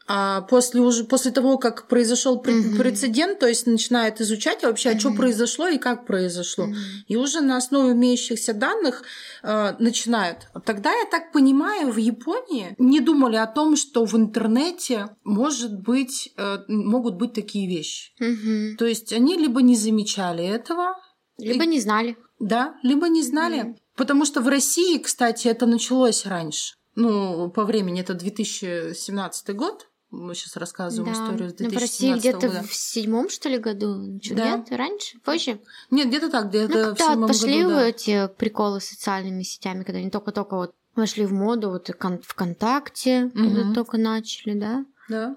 А 0.07 0.41
после 0.41 0.81
уже 0.81 1.03
после 1.03 1.31
того, 1.31 1.57
как 1.57 1.87
произошел 1.87 2.35
Мгм. 2.35 2.77
прецедент, 2.77 3.39
то 3.39 3.47
есть 3.47 3.65
начинает 3.65 4.21
изучать 4.21 4.63
а 4.63 4.67
вообще, 4.67 4.91
а 4.91 4.99
что 4.99 5.11
произошло 5.11 5.67
и 5.67 5.79
как 5.79 6.05
произошло. 6.05 6.65
Мгм. 6.67 6.75
И 7.07 7.15
уже 7.15 7.41
на 7.41 7.57
основе 7.57 7.93
имеющихся 7.93 8.53
данных 8.53 9.03
э, 9.41 9.73
начинают. 9.79 10.47
Тогда, 10.65 10.91
я 10.93 11.05
так 11.05 11.31
понимаю, 11.31 11.91
в 11.91 11.97
Японии 11.97 12.75
не 12.77 12.99
думали 12.99 13.35
о 13.37 13.47
том, 13.47 13.75
что 13.75 14.05
в 14.05 14.15
интернете 14.15 15.09
может 15.23 15.79
быть, 15.81 16.31
э, 16.37 16.59
могут 16.67 17.15
быть 17.15 17.33
такие 17.33 17.67
вещи. 17.67 18.11
Мгм. 18.19 18.77
То 18.77 18.85
есть 18.85 19.11
они 19.11 19.35
либо 19.37 19.61
не 19.61 19.75
замечали 19.75 20.45
этого, 20.45 20.95
Либо 21.39 21.63
И- 21.63 21.67
не 21.67 21.79
знали. 21.81 22.15
да, 22.39 22.75
либо 22.83 23.07
не 23.09 23.23
знали. 23.23 23.61
Мгм. 23.61 23.77
Потому 23.97 24.25
что 24.25 24.41
в 24.41 24.47
России, 24.47 24.97
кстати, 24.99 25.47
это 25.47 25.65
началось 25.65 26.25
раньше. 26.25 26.75
Ну, 26.95 27.49
по 27.49 27.65
времени 27.65 28.01
это 28.01 28.13
2017 28.13 29.53
год. 29.53 29.87
Мы 30.15 30.33
сейчас 30.35 30.55
рассказываем 30.55 31.13
историю 31.13 31.49
с 31.49 31.59
Ну, 31.59 31.65
в 31.67 31.69
2017 31.69 31.81
России 31.81 32.19
где-то 32.19 32.47
года. 32.47 32.63
в 32.63 32.73
седьмом, 32.73 33.29
что 33.29 33.49
ли, 33.49 33.57
году? 33.57 34.19
Чё, 34.19 34.35
Да. 34.35 34.57
Нет? 34.57 34.71
Раньше? 34.71 35.19
Позже? 35.19 35.59
Нет, 35.91 36.07
где-то 36.07 36.29
так, 36.29 36.49
где-то 36.49 36.73
ну, 36.73 36.79
в 36.79 36.83
когда 36.89 37.05
седьмом 37.05 37.19
вот 37.21 37.27
пошли 37.27 37.61
году, 37.63 37.75
да. 37.75 37.85
эти 37.87 38.27
приколы 38.37 38.79
с 38.81 38.85
социальными 38.85 39.43
сетями, 39.43 39.83
когда 39.83 39.99
они 39.99 40.09
только-только 40.09 40.55
вот 40.55 40.75
вошли 40.95 41.25
в 41.25 41.33
моду, 41.33 41.69
вот 41.69 41.89
ВКонтакте, 42.23 43.29
когда 43.33 43.63
Мгм. 43.65 43.73
только 43.73 43.97
начали, 43.97 44.53
да? 44.57 44.85
Да, 45.09 45.35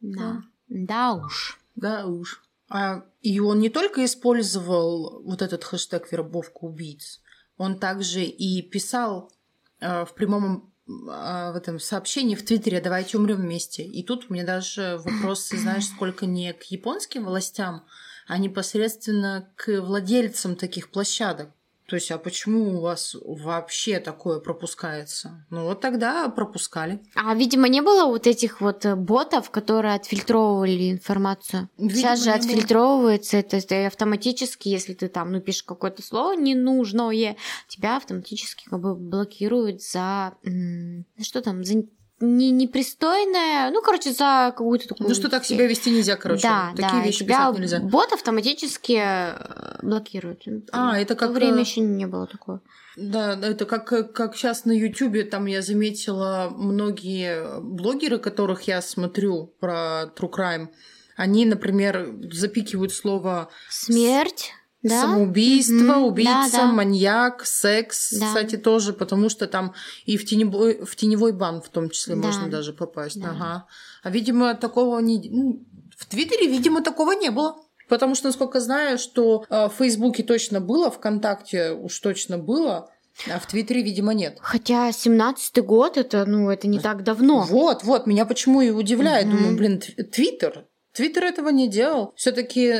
Да. 0.00 0.42
Да 0.68 1.14
уж. 1.14 1.58
да 1.74 2.06
уж. 2.06 2.42
А, 2.68 3.04
и 3.22 3.38
он 3.40 3.60
не 3.60 3.68
только 3.70 4.04
использовал 4.04 5.22
вот 5.22 5.42
этот 5.42 5.62
хэштег 5.64 6.10
«вербовка 6.10 6.64
убийц», 6.64 7.20
он 7.56 7.78
также 7.78 8.22
и 8.24 8.62
писал 8.62 9.32
э, 9.80 10.04
в 10.04 10.14
прямом 10.14 10.72
в 10.86 11.56
этом 11.56 11.80
сообщении 11.80 12.36
в 12.36 12.44
Твиттере 12.44 12.80
«Давайте 12.80 13.18
умрем 13.18 13.38
вместе». 13.38 13.82
И 13.82 14.04
тут 14.04 14.26
у 14.28 14.34
меня 14.34 14.44
даже 14.44 15.00
вопросы, 15.04 15.56
знаешь, 15.58 15.86
сколько 15.86 16.26
не 16.26 16.52
к 16.52 16.62
японским 16.64 17.24
властям, 17.24 17.84
а 18.28 18.38
непосредственно 18.38 19.50
к 19.56 19.80
владельцам 19.80 20.56
таких 20.56 20.90
площадок. 20.90 21.50
То 21.86 21.94
есть, 21.96 22.10
а 22.10 22.18
почему 22.18 22.76
у 22.76 22.80
вас 22.80 23.14
вообще 23.24 24.00
такое 24.00 24.40
пропускается? 24.40 25.46
Ну 25.50 25.64
вот 25.64 25.80
тогда 25.80 26.28
пропускали. 26.28 27.00
А, 27.14 27.34
видимо, 27.34 27.68
не 27.68 27.80
было 27.80 28.06
вот 28.06 28.26
этих 28.26 28.60
вот 28.60 28.84
э, 28.84 28.96
ботов, 28.96 29.50
которые 29.50 29.94
отфильтровывали 29.94 30.90
информацию. 30.90 31.68
Видимо, 31.78 31.96
Сейчас 31.96 32.24
же 32.24 32.30
отфильтровывается 32.32 33.36
это, 33.36 33.58
это 33.58 33.86
автоматически, 33.86 34.68
если 34.68 34.94
ты 34.94 35.08
там, 35.08 35.30
ну, 35.30 35.40
пишешь 35.40 35.62
какое-то 35.62 36.02
слово 36.02 36.34
ненужное, 36.34 37.36
тебя 37.68 37.96
автоматически 37.96 38.64
как 38.68 38.80
бы 38.80 38.96
блокируют 38.96 39.80
за... 39.82 40.34
м, 40.44 41.04
Что 41.22 41.40
там? 41.40 41.62
За 41.64 41.84
не, 42.20 42.50
непристойное, 42.50 43.70
ну, 43.70 43.82
короче, 43.82 44.10
за 44.10 44.52
какую-то 44.56 44.88
такую... 44.88 45.08
Ну 45.08 45.14
что 45.14 45.28
так 45.28 45.44
себя 45.44 45.66
вести 45.66 45.90
нельзя, 45.90 46.16
короче. 46.16 46.42
да, 46.42 46.70
Такие 46.70 47.00
да, 47.00 47.04
вещи 47.04 47.18
тебя 47.24 47.50
писать 47.50 47.58
нельзя. 47.60 47.80
бот 47.80 48.12
автоматически 48.12 49.02
э, 49.04 49.78
блокирует. 49.82 50.42
А, 50.72 50.98
это 50.98 51.14
В 51.14 51.18
то 51.18 51.26
как, 51.26 51.34
время 51.34 51.58
э, 51.58 51.60
еще 51.60 51.80
не 51.80 52.06
было 52.06 52.26
такого. 52.26 52.62
Да, 52.96 53.36
да, 53.36 53.48
это 53.48 53.66
как, 53.66 54.14
как 54.14 54.34
сейчас 54.34 54.64
на 54.64 54.72
Ютубе, 54.72 55.24
там 55.24 55.44
я 55.44 55.60
заметила 55.60 56.48
многие 56.50 57.60
блогеры, 57.60 58.18
которых 58.18 58.62
я 58.62 58.80
смотрю 58.80 59.54
про 59.60 60.04
True 60.16 60.30
Crime, 60.30 60.68
они, 61.16 61.44
например, 61.44 62.14
запикивают 62.32 62.92
слово 62.92 63.50
Смерть 63.68 64.52
Да? 64.88 65.02
Самоубийство, 65.02 65.74
Мгм. 65.74 66.02
убийца, 66.04 66.50
Да, 66.52 66.58
да. 66.58 66.72
маньяк, 66.72 67.44
секс, 67.46 68.12
Да. 68.12 68.26
кстати, 68.26 68.56
тоже, 68.56 68.92
потому 68.92 69.28
что 69.28 69.46
там 69.46 69.74
и 70.04 70.16
в 70.16 70.24
теневой, 70.24 70.84
в 70.84 70.96
теневой 70.96 71.32
бан 71.32 71.60
в 71.62 71.68
том 71.68 71.90
числе 71.90 72.14
Да. 72.16 72.22
можно 72.22 72.48
даже 72.48 72.72
попасть. 72.72 73.20
Да. 73.20 73.30
Ага. 73.30 73.66
А, 74.02 74.10
видимо, 74.10 74.54
такого 74.54 74.98
не... 75.00 75.28
ну, 75.30 75.62
В 75.96 76.04
Твиттере, 76.06 76.46
видимо, 76.48 76.82
такого 76.82 77.12
не 77.12 77.30
было. 77.30 77.56
Потому 77.88 78.14
что, 78.16 78.26
насколько 78.28 78.60
знаю, 78.60 78.98
что 78.98 79.44
э, 79.48 79.68
в 79.68 79.72
Фейсбуке 79.78 80.22
точно 80.24 80.60
было, 80.60 80.90
ВКонтакте 80.90 81.70
уж 81.70 81.98
точно 82.00 82.36
было, 82.36 82.90
а 83.32 83.38
в 83.38 83.46
Твиттере, 83.46 83.82
видимо, 83.82 84.12
нет. 84.12 84.36
Хотя 84.40 84.90
17-й 84.90 85.62
год, 85.62 85.96
это, 85.96 86.26
ну, 86.26 86.50
это 86.50 86.66
не 86.68 86.80
так 86.80 87.02
давно. 87.04 87.46
Вот, 87.48 87.84
вот, 87.84 88.06
меня 88.06 88.26
почему 88.26 88.60
и 88.60 88.70
удивляет. 88.70 89.26
Мгм. 89.28 89.36
Думаю, 89.38 89.56
блин, 89.56 89.78
Тв- 89.78 90.02
Твиттер. 90.02 90.66
Твиттер 90.92 91.24
этого 91.24 91.48
не 91.50 91.68
делал. 91.68 92.12
все 92.16 92.32
таки 92.32 92.74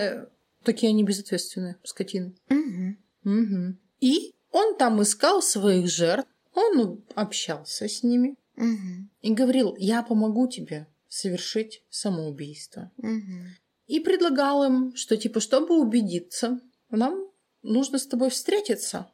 такие 0.67 0.91
они 0.91 1.05
безответственные, 1.05 1.77
скотины. 1.85 2.35
Мгм. 2.49 2.99
Мгм. 3.23 3.79
И 4.01 4.35
он 4.51 4.77
там 4.77 5.01
искал 5.03 5.43
своих 5.43 5.89
жертв, 5.89 6.29
он 6.55 7.05
общался 7.15 7.89
с 7.89 8.03
ними 8.03 8.37
Мгм. 8.57 9.11
и 9.23 9.33
говорил, 9.33 9.75
я 9.79 10.03
помогу 10.03 10.49
тебе 10.49 10.87
совершить 11.09 11.83
самоубийство. 11.89 12.91
Мгм. 12.99 13.57
И 13.87 14.01
предлагал 14.01 14.65
им, 14.65 14.97
что 14.97 15.17
типа, 15.17 15.41
чтобы 15.41 15.79
убедиться, 15.81 16.61
нам 16.91 17.31
нужно 17.63 17.99
с 17.99 18.07
тобой 18.07 18.31
встретиться. 18.31 19.11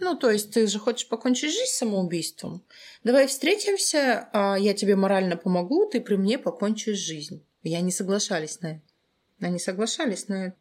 Ну, 0.00 0.16
то 0.16 0.30
есть 0.30 0.52
ты 0.52 0.66
же 0.66 0.78
хочешь 0.78 1.08
покончить 1.08 1.52
жизнь 1.52 1.70
самоубийством? 1.70 2.64
Давай 3.04 3.26
встретимся, 3.26 4.28
а 4.32 4.56
я 4.56 4.74
тебе 4.74 4.96
морально 4.96 5.36
помогу, 5.36 5.86
ты 5.86 6.00
при 6.00 6.16
мне 6.16 6.38
покончишь 6.38 6.98
жизнь. 6.98 7.44
И 7.62 7.74
они 7.74 7.92
соглашались 7.92 8.60
на 8.60 8.66
это. 8.66 8.82
Они 9.40 9.58
соглашались 9.58 10.28
на 10.28 10.46
это. 10.46 10.56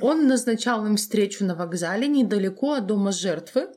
Он 0.00 0.26
назначал 0.26 0.84
им 0.86 0.96
встречу 0.96 1.44
на 1.44 1.54
вокзале 1.54 2.06
недалеко 2.08 2.72
от 2.74 2.86
дома 2.86 3.12
жертвы, 3.12 3.68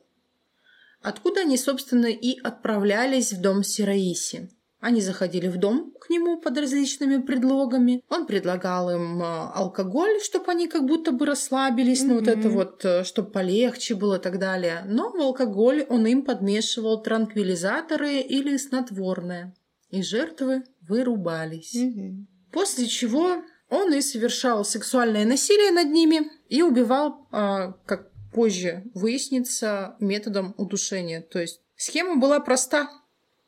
откуда 1.01 1.41
они, 1.41 1.57
собственно, 1.57 2.07
и 2.07 2.39
отправлялись 2.39 3.33
в 3.33 3.41
дом 3.41 3.63
Сираиси. 3.63 4.49
Они 4.79 5.01
заходили 5.01 5.47
в 5.47 5.57
дом 5.57 5.91
к 5.99 6.09
нему 6.09 6.39
под 6.39 6.57
различными 6.57 7.19
предлогами. 7.21 8.03
Он 8.09 8.27
предлагал 8.27 8.91
им 8.91 9.21
э, 9.21 9.25
алкоголь, 9.25 10.19
чтобы 10.21 10.51
они 10.51 10.67
как 10.67 10.85
будто 10.85 11.11
бы 11.11 11.25
расслабились, 11.25 12.03
ну 12.03 12.19
вот 12.19 12.27
это 12.27 12.47
вот, 12.49 12.85
чтобы 13.03 13.31
полегче 13.31 13.95
было 13.95 14.17
и 14.17 14.21
так 14.21 14.37
далее. 14.37 14.83
Но 14.85 15.09
в 15.09 15.19
алкоголь 15.19 15.83
он 15.89 16.05
им 16.05 16.23
подмешивал 16.23 17.01
транквилизаторы 17.01 18.19
или 18.19 18.55
снотворное. 18.57 19.55
И 19.89 20.03
жертвы 20.03 20.63
вырубались. 20.87 21.73
Мгм. 21.73 22.27
После 22.51 22.85
чего 22.85 23.41
он 23.69 23.93
и 23.93 24.01
совершал 24.01 24.63
сексуальное 24.65 25.25
насилие 25.25 25.71
над 25.71 25.87
ними 25.87 26.31
и 26.49 26.61
убивал, 26.61 27.27
а, 27.31 27.73
как 27.85 28.11
позже 28.31 28.83
выяснится, 28.93 29.95
методом 29.99 30.53
удушения. 30.57 31.21
То 31.21 31.39
есть 31.39 31.61
схема 31.75 32.17
была 32.17 32.39
проста, 32.39 32.89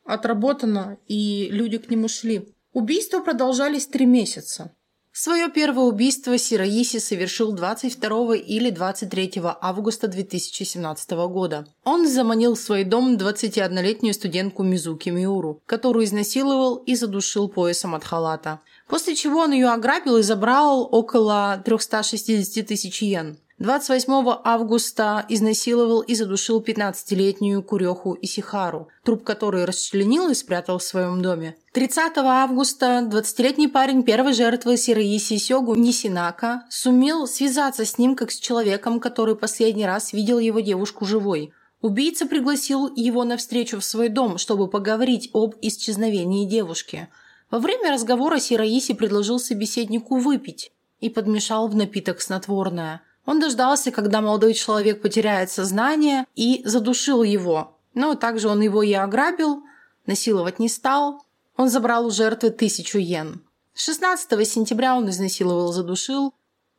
отработана, 0.04 0.98
и 1.06 1.48
люди 1.50 1.78
к 1.78 1.90
нему 1.90 2.08
шли. 2.08 2.54
Убийства 2.72 3.20
продолжались 3.20 3.86
три 3.86 4.06
месяца. 4.06 4.74
Свое 5.12 5.50
первое 5.50 5.86
убийство 5.86 6.38
Сираиси 6.38 6.98
совершил 6.98 7.52
22 7.52 8.36
или 8.36 8.70
23 8.70 9.42
августа 9.60 10.06
2017 10.06 11.10
года. 11.10 11.66
Он 11.84 12.06
заманил 12.06 12.54
в 12.54 12.60
свой 12.60 12.84
дом 12.84 13.16
21-летнюю 13.16 14.14
студентку 14.14 14.62
Мизуки 14.62 15.08
Миуру, 15.08 15.62
которую 15.66 16.04
изнасиловал 16.04 16.76
и 16.76 16.94
задушил 16.94 17.48
поясом 17.48 17.96
от 17.96 18.04
халата. 18.04 18.60
После 18.90 19.14
чего 19.14 19.40
он 19.40 19.52
ее 19.52 19.68
ограбил 19.68 20.16
и 20.16 20.22
забрал 20.22 20.88
около 20.90 21.62
360 21.64 22.66
тысяч 22.66 23.00
йен. 23.00 23.38
28 23.60 24.40
августа 24.42 25.26
изнасиловал 25.28 26.00
и 26.00 26.14
задушил 26.14 26.62
15-летнюю 26.62 27.62
Куреху 27.62 28.16
Исихару, 28.22 28.88
труп 29.04 29.22
которой 29.22 29.66
расчленил 29.66 30.30
и 30.30 30.34
спрятал 30.34 30.78
в 30.78 30.82
своем 30.82 31.20
доме. 31.20 31.56
30 31.72 32.16
августа 32.16 33.06
20-летний 33.06 33.68
парень 33.68 34.02
первой 34.02 34.32
жертвы 34.32 34.78
Сираиси 34.78 35.36
Сёгу 35.36 35.74
Нисинака 35.74 36.62
сумел 36.70 37.26
связаться 37.26 37.84
с 37.84 37.98
ним 37.98 38.16
как 38.16 38.30
с 38.30 38.38
человеком, 38.38 38.98
который 38.98 39.36
последний 39.36 39.84
раз 39.84 40.14
видел 40.14 40.38
его 40.38 40.60
девушку 40.60 41.04
живой. 41.04 41.52
Убийца 41.82 42.24
пригласил 42.24 42.90
его 42.96 43.24
на 43.24 43.36
встречу 43.36 43.78
в 43.78 43.84
свой 43.84 44.08
дом, 44.08 44.38
чтобы 44.38 44.68
поговорить 44.68 45.28
об 45.34 45.54
исчезновении 45.60 46.48
девушки. 46.48 47.08
Во 47.50 47.58
время 47.58 47.92
разговора 47.92 48.38
Сираиси 48.38 48.94
предложил 48.94 49.38
собеседнику 49.38 50.18
выпить 50.18 50.72
и 51.00 51.10
подмешал 51.10 51.66
в 51.68 51.74
напиток 51.74 52.20
снотворное. 52.20 53.02
Он 53.26 53.40
дождался, 53.40 53.90
когда 53.90 54.20
молодой 54.20 54.54
человек 54.54 55.02
потеряет 55.02 55.50
сознание, 55.50 56.26
и 56.36 56.62
задушил 56.64 57.22
его. 57.22 57.76
Но 57.94 58.14
также 58.14 58.48
он 58.48 58.60
его 58.60 58.82
и 58.82 58.92
ограбил, 58.92 59.62
насиловать 60.06 60.58
не 60.58 60.68
стал. 60.68 61.24
Он 61.56 61.68
забрал 61.68 62.06
у 62.06 62.10
жертвы 62.10 62.50
тысячу 62.50 62.98
йен. 62.98 63.42
16 63.74 64.48
сентября 64.48 64.96
он 64.96 65.08
изнасиловал 65.10 65.70
и 65.70 65.74
задушил 65.74 66.34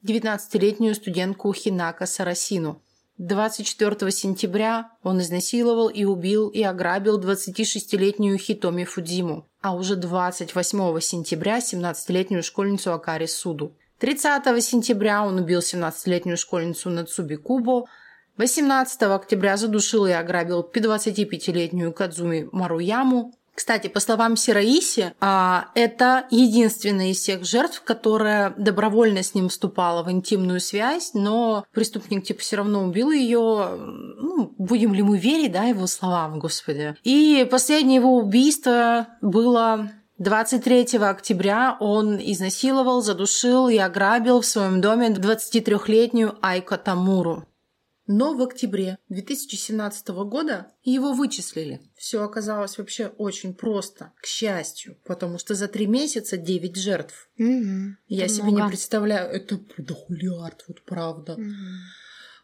19-летнюю 0.05 0.95
студентку 0.95 1.53
Хинака 1.53 2.05
Сарасину. 2.05 2.81
24 3.17 4.11
сентября 4.11 4.91
он 5.03 5.21
изнасиловал 5.21 5.89
и 5.89 6.05
убил 6.05 6.49
и 6.49 6.63
ограбил 6.63 7.19
26-летнюю 7.19 8.37
Хитоми 8.37 8.83
Фудзиму, 8.83 9.47
а 9.61 9.75
уже 9.75 9.95
28 9.95 10.99
сентября 10.99 11.59
17-летнюю 11.59 12.43
школьницу 12.43 12.93
Акари 12.93 13.27
Суду. 13.27 13.75
30 13.99 14.63
сентября 14.63 15.23
он 15.23 15.37
убил 15.37 15.59
17-летнюю 15.59 16.37
школьницу 16.37 16.89
Нацуби 16.89 17.35
Кубо. 17.35 17.85
18 18.37 19.03
октября 19.03 19.57
задушил 19.57 20.07
и 20.07 20.11
ограбил 20.11 20.67
25-летнюю 20.73 21.93
Кадзуми 21.93 22.49
Маруяму. 22.51 23.33
Кстати, 23.61 23.89
по 23.89 23.99
словам 23.99 24.37
Сираиси, 24.37 25.13
а, 25.21 25.67
это 25.75 26.25
единственная 26.31 27.11
из 27.11 27.19
всех 27.19 27.45
жертв, 27.45 27.83
которая 27.83 28.55
добровольно 28.57 29.21
с 29.21 29.35
ним 29.35 29.49
вступала 29.49 30.01
в 30.01 30.11
интимную 30.11 30.59
связь, 30.59 31.11
но 31.13 31.63
преступник 31.71 32.23
типа 32.23 32.41
все 32.41 32.55
равно 32.55 32.83
убил 32.83 33.11
ее. 33.11 33.77
Ну, 33.77 34.55
будем 34.57 34.95
ли 34.95 35.03
мы 35.03 35.19
верить, 35.19 35.51
да, 35.51 35.65
его 35.65 35.85
словам, 35.85 36.39
господи. 36.39 36.95
И 37.03 37.47
последнее 37.51 37.97
его 37.97 38.17
убийство 38.17 39.09
было 39.21 39.91
23 40.17 40.97
октября 40.97 41.77
он 41.79 42.17
изнасиловал, 42.17 43.03
задушил 43.03 43.69
и 43.69 43.77
ограбил 43.77 44.41
в 44.41 44.45
своем 44.47 44.81
доме 44.81 45.09
23-летнюю 45.09 46.35
Айко 46.41 46.79
Тамуру. 46.79 47.45
Но 48.13 48.33
в 48.33 48.41
октябре 48.41 48.97
2017 49.07 50.09
года 50.09 50.73
его 50.83 51.13
вычислили. 51.13 51.79
Все 51.95 52.21
оказалось 52.21 52.77
вообще 52.77 53.07
очень 53.07 53.53
просто, 53.53 54.11
к 54.21 54.25
счастью, 54.25 54.97
потому 55.05 55.37
что 55.37 55.55
за 55.55 55.69
три 55.69 55.87
месяца 55.87 56.35
9 56.35 56.75
жертв. 56.75 57.29
Мгм. 57.37 57.97
Я 58.07 58.25
Это 58.25 58.33
себе 58.33 58.47
не 58.47 58.55
много. 58.55 58.67
представляю, 58.67 59.31
это 59.31 59.61
дохулиард, 59.77 60.65
вот 60.67 60.83
правда. 60.83 61.37
Мгм. 61.37 61.55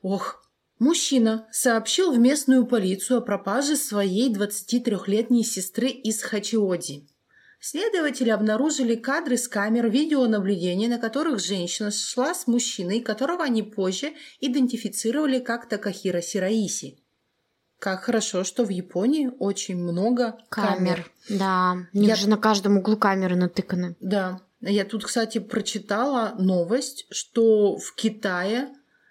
Ох. 0.04 0.42
Мужчина 0.80 1.48
сообщил 1.52 2.14
в 2.14 2.18
местную 2.18 2.66
полицию 2.66 3.18
о 3.18 3.22
пропаже 3.22 3.76
своей 3.76 4.34
23-летней 4.34 5.44
сестры 5.44 5.90
из 5.90 6.22
Хачиоди. 6.22 7.10
Следователи 7.70 8.30
обнаружили 8.30 8.96
кадры 8.96 9.36
с 9.36 9.50
камер 9.50 9.90
видеонаблюдения, 9.90 10.88
на 10.88 11.00
которых 11.00 11.42
женщина 11.42 11.92
шла 11.92 12.34
с 12.34 12.48
мужчиной, 12.48 13.02
которого 13.02 13.44
они 13.44 13.62
позже 13.62 14.14
идентифицировали 14.40 15.40
как 15.40 15.68
Такахира 15.68 16.22
Сираиси. 16.22 17.04
Как 17.78 18.04
хорошо, 18.04 18.46
что 18.46 18.64
в 18.64 18.70
Японии 18.70 19.30
очень 19.40 19.76
много 19.76 20.38
камер. 20.48 20.78
Камер. 20.78 21.12
Да, 21.28 21.76
у 21.94 21.98
них 21.98 22.08
Я- 22.08 22.16
же 22.16 22.30
на 22.30 22.38
каждом 22.38 22.78
углу 22.78 22.96
камеры 22.96 23.36
натыканы. 23.36 23.98
Да. 24.00 24.40
Я 24.62 24.86
тут, 24.86 25.04
кстати, 25.04 25.40
прочитала 25.40 26.36
новость, 26.40 27.06
что 27.12 27.76
в 27.76 27.94
Китае 27.96 28.70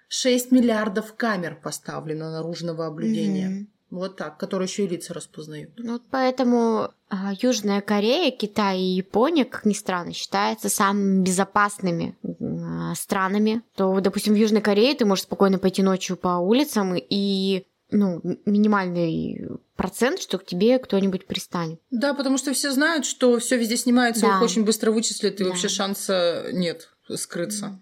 6 0.09 0.51
миллиардов 0.51 1.15
камер 1.15 1.61
поставлено 1.63 2.33
наружного 2.33 2.85
наблюдения. 2.85 3.49
Мгм. 3.49 3.76
Вот 3.91 4.17
так, 4.17 4.37
которые 4.39 4.67
еще 4.67 4.85
и 4.85 4.89
лица 4.89 5.15
распознают. 5.15 5.71
Ну, 5.77 5.93
Вот 5.95 6.03
поэтому 6.11 6.91
а, 7.09 7.33
Южная 7.41 7.81
Корея, 7.81 8.31
Китай 8.33 8.81
и 8.81 8.97
Япония, 8.97 9.45
как 9.45 9.65
ни 9.65 9.73
странно, 9.75 10.13
считаются 10.13 10.69
самыми 10.69 11.23
безопасными 11.23 12.17
а, 12.41 12.95
странами. 12.97 13.63
То, 13.77 14.01
допустим, 14.01 14.35
в 14.35 14.37
Южной 14.37 14.61
Корее 14.61 14.95
ты 14.95 15.05
можешь 15.05 15.23
спокойно 15.25 15.59
пойти 15.59 15.83
ночью 15.83 16.17
по 16.17 16.39
улицам 16.39 16.95
и 16.97 17.65
ну, 17.93 18.21
минимальный 18.45 19.49
процент, 19.77 20.21
что 20.21 20.39
к 20.39 20.45
тебе 20.47 20.79
кто-нибудь 20.81 21.27
пристанет. 21.27 21.81
Да, 21.93 22.15
потому 22.15 22.39
что 22.39 22.53
все 22.53 22.73
знают, 22.73 23.07
что 23.07 23.39
все 23.39 23.57
везде 23.57 23.77
снимается, 23.77 24.23
Да. 24.23 24.37
их 24.37 24.43
очень 24.43 24.65
быстро 24.65 24.91
вычислят, 24.91 25.41
и 25.41 25.45
Да. 25.45 25.51
вообще 25.51 25.69
шанса 25.69 26.47
нет. 26.53 26.89
Скрыться. 27.15 27.79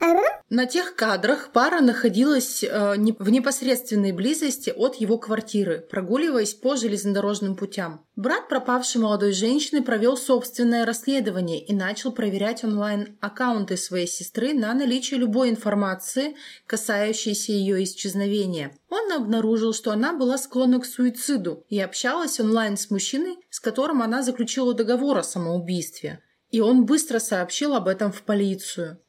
На 0.50 0.66
тех 0.66 0.94
кадрах 0.94 1.50
пара 1.52 1.80
находилась 1.80 2.62
э, 2.62 2.94
не- 2.96 3.16
в 3.18 3.30
непосредственной 3.30 4.12
близости 4.12 4.70
от 4.70 4.96
его 4.96 5.16
квартиры, 5.18 5.84
прогуливаясь 5.90 6.52
по 6.52 6.76
железнодорожным 6.76 7.56
путям. 7.56 8.04
Брат 8.14 8.48
пропавшей 8.48 9.00
молодой 9.00 9.32
женщины 9.32 9.82
провел 9.82 10.16
собственное 10.16 10.84
расследование 10.84 11.64
и 11.64 11.74
начал 11.74 12.12
проверять 12.12 12.62
онлайн-аккаунты 12.62 13.76
своей 13.76 14.06
сестры 14.06 14.52
на 14.52 14.72
наличие 14.74 15.18
любой 15.18 15.48
информации, 15.48 16.36
касающейся 16.66 17.52
ее 17.52 17.82
исчезновения. 17.82 18.76
Он 18.90 19.10
обнаружил, 19.12 19.72
что 19.72 19.90
она 19.90 20.12
была 20.12 20.36
склонна 20.38 20.78
к 20.78 20.86
суициду 20.86 21.64
и 21.68 21.80
общалась 21.80 22.38
онлайн 22.38 22.76
с 22.76 22.90
мужчиной, 22.90 23.38
с 23.50 23.58
которым 23.58 24.02
она 24.02 24.22
заключила 24.22 24.74
договор 24.74 25.18
о 25.18 25.24
самоубийстве. 25.24 26.20
И 26.50 26.60
он 26.60 26.84
быстро 26.84 27.18
сообщил 27.18 27.74
об 27.74 27.88
этом 27.88 28.12
в 28.12 28.22
полицию. 28.22 29.00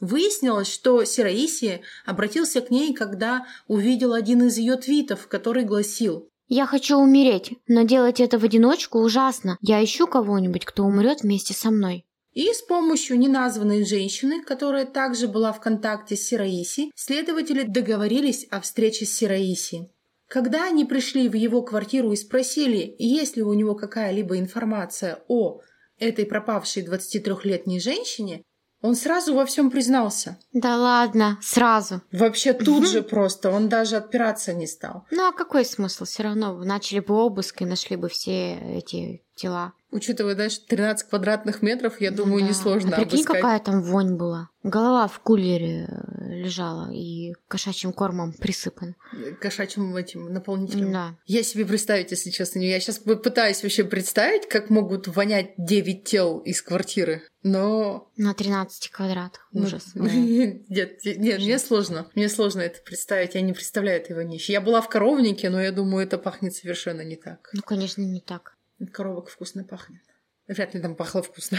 Выяснилось, 0.00 0.72
что 0.72 1.04
Сираиси 1.04 1.82
обратился 2.04 2.60
к 2.60 2.70
ней, 2.70 2.92
когда 2.94 3.46
увидел 3.68 4.12
один 4.12 4.42
из 4.42 4.58
ее 4.58 4.76
твитов, 4.76 5.28
который 5.28 5.64
гласил 5.64 6.28
Я 6.48 6.66
хочу 6.66 6.96
умереть, 6.96 7.52
но 7.68 7.82
делать 7.82 8.20
это 8.20 8.38
в 8.38 8.44
одиночку 8.44 8.98
ужасно. 8.98 9.56
Я 9.60 9.82
ищу 9.82 10.06
кого-нибудь, 10.06 10.64
кто 10.64 10.84
умрет 10.84 11.22
вместе 11.22 11.54
со 11.54 11.70
мной. 11.70 12.04
И 12.32 12.52
с 12.52 12.62
помощью 12.62 13.16
неназванной 13.18 13.84
женщины, 13.84 14.42
которая 14.42 14.86
также 14.86 15.28
была 15.28 15.52
в 15.52 15.60
контакте 15.60 16.16
с 16.16 16.26
Сираиси, 16.26 16.90
следователи 16.96 17.62
договорились 17.62 18.46
о 18.50 18.60
встрече 18.60 19.06
с 19.06 19.16
Сираиси. 19.16 19.88
Когда 20.26 20.64
они 20.64 20.84
пришли 20.84 21.28
в 21.28 21.34
его 21.34 21.62
квартиру 21.62 22.10
и 22.10 22.16
спросили, 22.16 22.96
есть 22.98 23.36
ли 23.36 23.42
у 23.42 23.54
него 23.54 23.76
какая-либо 23.76 24.36
информация 24.36 25.22
о 25.28 25.60
этой 26.00 26.26
пропавшей 26.26 26.84
23-летней 26.84 27.78
женщине, 27.78 28.42
он 28.84 28.96
сразу 28.96 29.34
во 29.34 29.46
всем 29.46 29.70
признался. 29.70 30.36
Да 30.52 30.76
ладно, 30.76 31.38
сразу. 31.40 32.02
Вообще 32.12 32.52
тут 32.52 32.86
же 32.86 33.00
просто, 33.00 33.50
он 33.50 33.70
даже 33.70 33.96
отпираться 33.96 34.52
не 34.52 34.66
стал. 34.66 35.06
Ну 35.10 35.26
а 35.26 35.32
какой 35.32 35.64
смысл? 35.64 36.04
Все 36.04 36.22
равно 36.22 36.52
начали 36.62 37.00
бы 37.00 37.14
обыск 37.14 37.62
и 37.62 37.64
нашли 37.64 37.96
бы 37.96 38.10
все 38.10 38.58
эти 38.76 39.22
тела. 39.36 39.72
Учитывая, 39.94 40.34
дальше 40.34 40.60
13 40.66 41.08
квадратных 41.08 41.62
метров, 41.62 42.00
я 42.00 42.10
думаю, 42.10 42.40
Ну 42.40 42.46
да. 42.46 42.48
несложно 42.48 42.96
а 42.96 43.00
прикинь, 43.00 43.20
обыскать. 43.20 43.36
какая 43.40 43.60
там 43.60 43.80
вонь 43.80 44.16
была. 44.16 44.48
Голова 44.64 45.06
в 45.06 45.20
кулере 45.20 45.86
э, 45.86 46.34
лежала 46.34 46.90
и 46.90 47.32
кошачьим 47.46 47.92
кормом 47.92 48.32
присыпан. 48.32 48.96
Кошачьим 49.40 49.94
этим 49.94 50.32
наполнителем. 50.32 50.90
Да. 50.92 51.16
Я 51.26 51.44
себе 51.44 51.64
представить, 51.64 52.10
если 52.10 52.30
честно, 52.30 52.58
не- 52.58 52.70
я 52.70 52.80
сейчас 52.80 52.98
пытаюсь 52.98 53.62
вообще 53.62 53.84
представить, 53.84 54.48
как 54.48 54.68
могут 54.68 55.06
вонять 55.06 55.52
9 55.58 56.02
тел 56.02 56.40
из 56.40 56.60
квартиры. 56.60 57.22
Но... 57.44 58.10
На 58.16 58.34
13 58.34 58.90
квадратах. 58.90 59.46
ну, 59.52 59.62
Ужас. 59.62 59.84
Нет, 59.94 61.04
нет, 61.04 61.38
мне 61.40 61.58
сложно. 61.60 62.08
Мне 62.16 62.28
сложно 62.28 62.62
это 62.62 62.80
представить. 62.82 63.34
Я 63.34 63.42
не 63.42 63.52
представляю 63.52 64.00
этой 64.00 64.16
вонищи. 64.16 64.50
Я 64.50 64.60
была 64.60 64.80
в 64.80 64.88
коровнике, 64.88 65.50
но 65.50 65.60
я 65.62 65.70
думаю, 65.70 66.04
это 66.04 66.18
пахнет 66.18 66.54
совершенно 66.54 67.02
не 67.02 67.16
так. 67.16 67.50
Ну, 67.52 67.60
конечно, 67.62 68.00
не 68.00 68.20
так. 68.20 68.53
Коровок 68.92 69.28
вкусно 69.28 69.64
пахнет. 69.64 70.02
Вряд 70.46 70.74
ли 70.74 70.80
там 70.80 70.94
пахло 70.94 71.22
вкусно. 71.22 71.58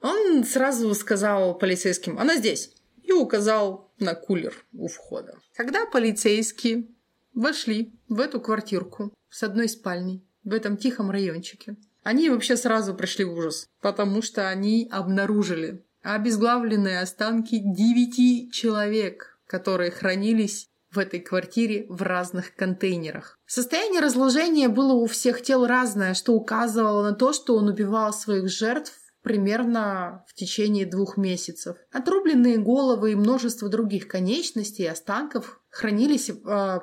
Он 0.00 0.44
сразу 0.44 0.94
сказал 0.94 1.58
полицейским, 1.58 2.18
она 2.18 2.36
здесь, 2.36 2.72
и 3.02 3.12
указал 3.12 3.92
на 3.98 4.14
кулер 4.14 4.54
у 4.72 4.88
входа. 4.88 5.38
Когда 5.54 5.86
полицейские 5.86 6.86
вошли 7.34 7.92
в 8.08 8.20
эту 8.20 8.40
квартирку 8.40 9.12
с 9.30 9.42
одной 9.42 9.68
спальней 9.68 10.24
в 10.44 10.52
этом 10.52 10.76
тихом 10.76 11.10
райончике, 11.10 11.76
они 12.02 12.30
вообще 12.30 12.56
сразу 12.56 12.94
пришли 12.94 13.24
в 13.24 13.32
ужас, 13.32 13.68
потому 13.80 14.22
что 14.22 14.48
они 14.48 14.88
обнаружили 14.92 15.84
обезглавленные 16.02 17.00
останки 17.00 17.58
девяти 17.58 18.48
человек, 18.52 19.40
которые 19.46 19.90
хранились 19.90 20.68
в 20.96 20.98
этой 20.98 21.20
квартире 21.20 21.86
в 21.88 22.02
разных 22.02 22.54
контейнерах. 22.56 23.38
Состояние 23.46 24.00
разложения 24.00 24.68
было 24.68 24.92
у 24.94 25.06
всех 25.06 25.42
тел 25.42 25.66
разное, 25.66 26.14
что 26.14 26.32
указывало 26.32 27.02
на 27.02 27.12
то, 27.14 27.32
что 27.32 27.56
он 27.56 27.68
убивал 27.68 28.12
своих 28.12 28.48
жертв 28.48 28.92
примерно 29.22 30.24
в 30.28 30.34
течение 30.34 30.86
двух 30.86 31.16
месяцев. 31.16 31.76
Отрубленные 31.92 32.58
головы 32.58 33.12
и 33.12 33.16
множество 33.16 33.68
других 33.68 34.08
конечностей 34.08 34.84
и 34.84 34.88
останков 34.88 35.60
хранились 35.68 36.30
э, 36.30 36.78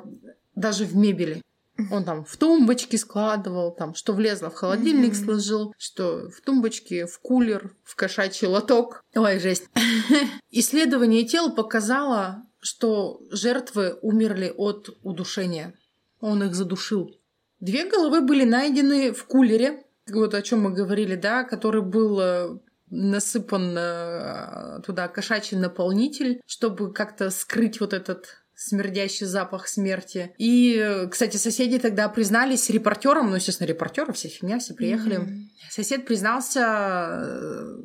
даже 0.56 0.86
в 0.86 0.96
мебели. 0.96 1.42
Он 1.90 2.04
там 2.04 2.24
в 2.24 2.38
тумбочке 2.38 2.98
складывал, 3.00 3.72
там, 3.72 3.96
что 3.96 4.14
влезло 4.14 4.50
в 4.52 4.56
холодильник 4.56 5.14
Мгм. 5.14 5.24
сложил, 5.26 5.74
что 5.80 6.30
в 6.30 6.42
тумбочке, 6.42 7.08
в 7.08 7.18
кулер, 7.20 7.72
в 7.84 7.96
кошачий 7.96 8.48
лоток. 8.48 9.04
Ой, 9.16 9.40
жесть. 9.40 9.70
Исследование 10.52 11.24
тел 11.26 11.52
показало, 11.56 12.44
что 12.64 13.22
жертвы 13.30 14.00
умерли 14.02 14.52
от 14.56 14.90
удушения. 15.04 15.74
Он 16.20 16.42
их 16.44 16.56
задушил. 16.56 17.12
Две 17.60 17.86
головы 17.86 18.22
были 18.22 18.46
найдены 18.46 19.14
в 19.14 19.26
кулере, 19.26 19.84
вот 20.12 20.34
о 20.34 20.42
чем 20.42 20.62
мы 20.62 20.74
говорили, 20.74 21.16
да, 21.16 21.44
который 21.44 21.82
был 21.82 22.20
э, 22.20 22.58
насыпан 22.90 23.76
э, 23.78 24.82
туда 24.86 25.08
кошачий 25.08 25.58
наполнитель, 25.58 26.42
чтобы 26.46 26.92
как-то 26.92 27.30
скрыть 27.30 27.80
вот 27.80 27.94
этот 27.94 28.44
смердящий 28.56 29.26
запах 29.26 29.68
смерти. 29.68 30.34
И, 30.38 30.78
э, 30.78 31.08
кстати, 31.08 31.38
соседи 31.38 31.80
тогда 31.80 32.08
признались 32.08 32.70
репортерам, 32.70 33.30
ну, 33.30 33.36
естественно, 33.36 33.68
репортеры, 33.68 34.14
вся 34.14 34.30
фигня, 34.30 34.60
все 34.60 34.74
приехали. 34.74 35.18
Мгм. 35.18 35.50
Сосед 35.70 36.06
признался... 36.06 37.78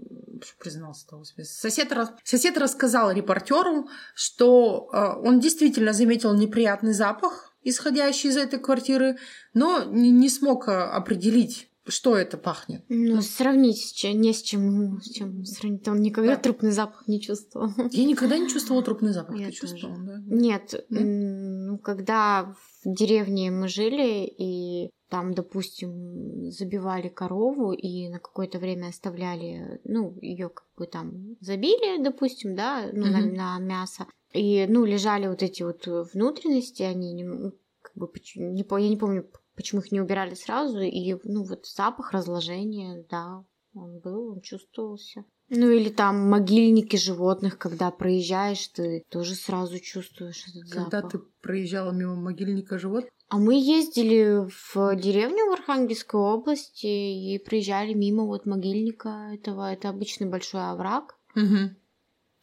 признался-то, 0.59 1.17
господи? 1.17 1.47
Сосед, 1.47 1.93
сосед 2.25 2.59
рассказал 2.59 3.11
репортеру, 3.13 3.89
что 4.15 4.89
э, 4.93 5.27
он 5.27 5.41
действительно 5.41 5.93
заметил 5.93 6.35
неприятный 6.35 6.93
запах, 6.93 7.55
исходящий 7.63 8.31
из 8.31 8.37
этой 8.37 8.59
квартиры, 8.59 9.19
но 9.55 9.85
не, 9.85 10.11
не 10.11 10.29
смог 10.29 10.69
э, 10.69 10.73
определить, 10.73 11.71
что 11.87 12.17
это 12.17 12.37
пахнет. 12.37 12.85
Ну, 12.89 13.23
сравнить 13.23 13.79
с 13.83 13.93
чем, 13.93 14.21
не 14.21 14.33
с 14.35 14.43
чем, 14.43 15.01
с 15.01 15.11
чем 15.11 15.45
сравнить. 15.45 15.89
Он 15.89 16.01
никогда 16.01 16.37
Да. 16.37 16.41
трупный 16.43 16.71
запах 16.71 17.09
не 17.09 17.21
чувствовал. 17.21 17.71
Я 17.91 18.05
никогда 18.05 18.37
не 18.39 18.49
чувствовала 18.49 18.85
трупный 18.85 19.13
запах. 19.13 19.37
Я 19.39 19.47
Ты 19.47 19.53
чувствовала, 19.53 19.99
да? 19.99 20.17
Нет, 20.27 20.75
Да? 20.91 21.01
ну, 21.01 21.79
когда 21.79 22.55
в 22.85 22.95
деревне 22.95 23.51
мы 23.51 23.69
жили, 23.69 24.27
и 24.27 24.91
там, 25.09 25.35
допустим, 25.35 26.51
забивали 26.51 27.09
корову 27.09 27.73
и 27.73 28.09
на 28.09 28.19
какое-то 28.19 28.59
время 28.59 28.89
оставляли, 28.89 29.81
ну, 29.85 30.17
ее 30.21 30.49
как 30.49 30.67
бы 30.77 30.87
там 30.87 31.37
забили, 31.41 32.03
допустим, 32.03 32.55
да, 32.55 32.89
ну, 32.93 33.07
на, 33.07 33.21
Мгм. 33.21 33.35
на 33.35 33.59
мясо. 33.59 34.07
И, 34.33 34.67
ну, 34.69 34.85
лежали 34.85 35.27
вот 35.27 35.43
эти 35.43 35.63
вот 35.63 35.87
внутренности, 35.87 36.83
они 36.83 37.13
не, 37.13 37.25
ну, 37.25 37.53
как 37.83 37.95
бы, 37.97 38.11
не, 38.37 38.65
я 38.69 38.89
не 38.89 38.97
помню, 38.97 39.27
почему 39.57 39.81
их 39.81 39.91
не 39.91 40.01
убирали 40.01 40.35
сразу, 40.35 40.81
и, 40.81 41.17
ну, 41.25 41.45
вот 41.45 41.67
запах 41.67 42.13
разложения, 42.13 43.05
да, 43.11 43.45
он 43.75 43.99
был, 44.01 44.33
он 44.33 44.41
чувствовался. 44.41 45.25
Ну 45.51 45.71
или 45.71 45.89
там 45.89 46.29
могильники 46.29 46.97
животных, 46.97 47.57
когда 47.57 47.91
проезжаешь, 47.91 48.69
ты 48.69 49.03
тоже 49.09 49.35
сразу 49.35 49.79
чувствуешь 49.79 50.45
этот 50.47 50.69
Когда 50.71 51.01
запах. 51.01 51.13
ты 51.13 51.19
проезжала 51.41 51.91
мимо 51.93 52.17
могильника 52.17 52.79
живот, 52.79 53.07
А 53.31 53.37
мы 53.37 53.55
ездили 53.61 54.49
в 54.49 54.97
деревню 54.97 55.51
в 55.51 55.53
Архангельской 55.53 56.19
области 56.19 56.87
и 56.87 57.39
проезжали 57.39 57.93
мимо 57.93 58.25
вот 58.25 58.47
могильника 58.47 59.31
этого. 59.35 59.71
Это 59.71 59.91
обычный 59.91 60.27
большой 60.27 60.63
овраг. 60.71 61.19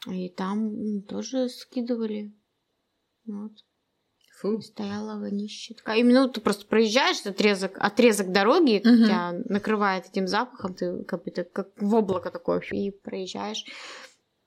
И 0.08 0.30
там 0.30 1.02
тоже 1.04 1.50
скидывали. 1.50 2.32
Вот. 3.26 3.54
фу, 4.40 4.62
Стояла 4.62 5.20
вонище. 5.20 5.74
Такая. 5.74 5.98
Именно 5.98 6.30
ты 6.30 6.40
просто 6.42 6.68
проезжаешь 6.68 7.26
отрезок, 7.26 7.78
отрезок 7.80 8.32
дороги, 8.32 8.82
Мгм. 8.86 9.06
тебя 9.06 9.32
накрывает 9.46 10.06
этим 10.08 10.28
запахом, 10.28 10.76
ты 10.76 11.04
как 11.06 11.24
бы 11.24 11.32
как 11.32 11.70
в 11.82 11.96
облако 11.96 12.30
такое, 12.30 12.60
и 12.72 12.92
проезжаешь. 12.92 13.66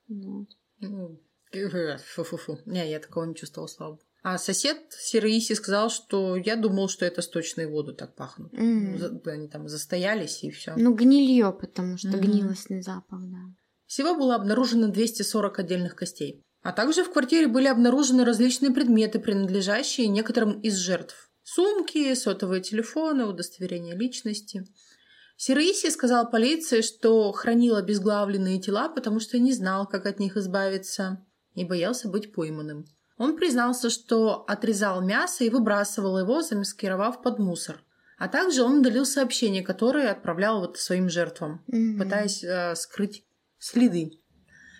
Вот. 0.07 0.47
Ну, 0.79 1.19
Фу-фу-фу. 1.51 2.59
Не, 2.65 2.89
я 2.89 2.99
такого 2.99 3.25
не 3.25 3.35
чувствовала, 3.35 3.67
слава 3.67 3.91
богу. 3.93 4.03
А 4.21 4.37
сосед 4.37 4.77
Сираиси 4.91 5.53
сказал, 5.53 5.89
что 5.89 6.35
я 6.35 6.55
думал, 6.57 6.89
что 6.89 7.05
это 7.05 7.21
сточные 7.21 7.67
воды 7.67 7.93
так 7.93 8.15
пахнут. 8.15 8.51
За- 8.53 9.21
Они 9.31 9.47
там 9.47 9.67
застоялись 9.69 10.43
и 10.43 10.51
все. 10.51 10.73
Ну, 10.75 10.93
гнилье, 10.93 11.51
потому 11.53 11.97
что 11.97 12.09
Мгм. 12.09 12.19
гнилостный 12.21 12.81
запах, 12.81 13.21
да. 13.21 13.39
Всего 13.85 14.15
было 14.15 14.35
обнаружено 14.35 14.87
240 14.89 15.59
отдельных 15.59 15.95
костей. 15.95 16.43
А 16.61 16.73
также 16.73 17.03
в 17.05 17.11
квартире 17.11 17.47
были 17.47 17.67
обнаружены 17.67 18.25
различные 18.25 18.71
предметы, 18.71 19.19
принадлежащие 19.19 20.07
некоторым 20.07 20.59
из 20.59 20.75
жертв. 20.75 21.29
Сумки, 21.43 22.13
сотовые 22.13 22.61
телефоны, 22.61 23.25
удостоверения 23.25 23.95
личности. 23.95 24.65
Сираиси 25.37 25.89
сказал 25.89 26.29
полиции, 26.29 26.81
что 26.81 27.31
хранил 27.31 27.77
обезглавленные 27.77 28.59
тела, 28.59 28.89
потому 28.89 29.21
что 29.21 29.39
не 29.39 29.53
знал, 29.53 29.87
как 29.87 30.05
от 30.05 30.19
них 30.19 30.35
избавиться, 30.35 31.25
и 31.55 31.63
боялся 31.63 32.09
быть 32.09 32.33
пойманным. 32.33 32.85
Он 33.19 33.35
признался, 33.35 33.89
что 33.91 34.45
отрезал 34.47 35.01
мясо 35.01 35.43
и 35.43 35.49
выбрасывал 35.49 36.17
его, 36.17 36.41
замаскировав 36.41 37.21
под 37.21 37.37
мусор. 37.37 37.83
А 38.17 38.27
также 38.27 38.63
он 38.63 38.79
удалил 38.79 39.05
сообщения, 39.05 39.61
которые 39.61 40.09
отправлял 40.09 40.61
вот 40.61 40.77
своим 40.77 41.09
жертвам 41.09 41.61
Мгм. 41.67 41.99
пытаясь 41.99 42.43
э, 42.43 42.75
скрыть 42.75 43.23
следы. 43.59 44.11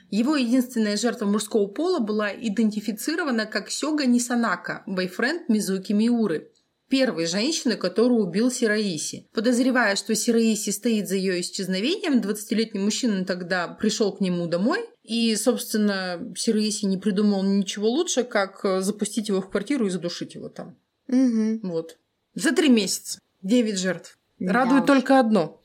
Его 0.10 0.36
единственная 0.38 0.98
жертва 0.98 1.26
мужского 1.26 1.68
пола 1.68 2.00
была 2.00 2.32
идентифицирована 2.34 3.46
как 3.46 3.70
Сёга 3.70 4.06
Нисанака, 4.06 4.84
бойфренд 4.88 5.50
Мизуки 5.50 5.94
Миуры, 5.94 6.52
первой 6.90 7.28
женщины, 7.28 7.76
которую 7.76 8.26
убил 8.26 8.50
Сираиси. 8.50 9.30
Подозревая, 9.34 9.96
что 9.96 10.16
Сираиси 10.16 10.72
стоит 10.72 11.08
за 11.08 11.16
ее 11.16 11.40
исчезновением, 11.42 12.20
20-летний 12.22 12.80
мужчина 12.80 13.24
тогда 13.26 13.68
пришел 13.68 14.12
к 14.16 14.22
нему 14.22 14.48
домой, 14.48 14.80
и, 15.10 15.36
собственно, 15.36 16.20
Сираиси 16.38 16.86
не 16.86 16.98
придумал 16.98 17.42
ничего 17.44 17.90
лучше, 17.90 18.24
как 18.24 18.62
запустить 18.82 19.30
его 19.30 19.42
в 19.42 19.50
квартиру 19.50 19.88
и 19.88 19.90
задушить 19.90 20.36
его 20.36 20.50
там. 20.50 20.78
Угу. 21.08 21.62
Вот. 21.64 21.98
За 22.36 22.52
три 22.52 22.70
месяца. 22.70 23.20
Девять 23.42 23.80
жертв. 23.80 24.20
Да 24.38 24.54
Радует 24.54 24.84
уж. 24.84 24.88
только 24.88 25.20
одно, 25.20 25.62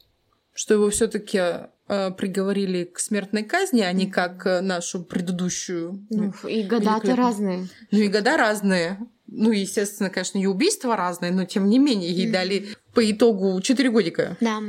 что 0.55 0.75
его 0.75 0.89
все-таки 0.89 1.69
приговорили 1.87 2.85
к 2.85 2.99
смертной 2.99 3.43
казни, 3.43 3.83
а 3.83 3.93
не 3.93 4.11
как 4.11 4.47
э, 4.47 4.63
нашу 4.63 5.05
предыдущую. 5.05 6.07
Ну, 6.09 6.33
и 6.49 6.63
года-то 6.63 7.15
разные. 7.15 7.69
Ну 7.91 7.99
и 7.99 8.09
года 8.09 8.39
разные. 8.39 8.99
Ну, 9.27 9.51
естественно, 9.53 10.09
конечно, 10.09 10.39
и 10.39 10.47
убийства 10.47 10.97
разные, 10.97 11.31
но 11.31 11.45
тем 11.45 11.69
не 11.69 11.79
менее 11.79 12.11
ей 12.11 12.31
дали 12.31 12.69
по 12.95 13.11
итогу 13.11 13.61
4 13.61 13.91
годика. 13.91 14.39
Да. 14.41 14.63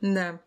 Да. 0.00 0.40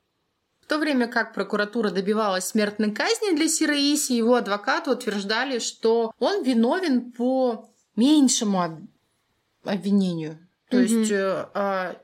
В 0.67 0.69
то 0.69 0.79
время 0.79 1.07
как 1.07 1.33
прокуратура 1.33 1.91
добивалась 1.91 2.47
смертной 2.47 2.91
казни 2.91 3.33
для 3.37 3.47
Сираиси, 3.47 4.11
его 4.11 4.35
адвокаты 4.35 4.91
утверждали, 4.91 5.59
что 5.59 6.11
он 6.19 6.43
виновен 6.43 7.13
по 7.13 7.69
меньшему 7.95 8.61
об- 8.61 8.81
обвинению. 9.63 10.45
То 10.69 10.75
Мгм. 10.75 10.85
есть 10.85 11.11
э, 11.13 11.47
а, 11.53 11.95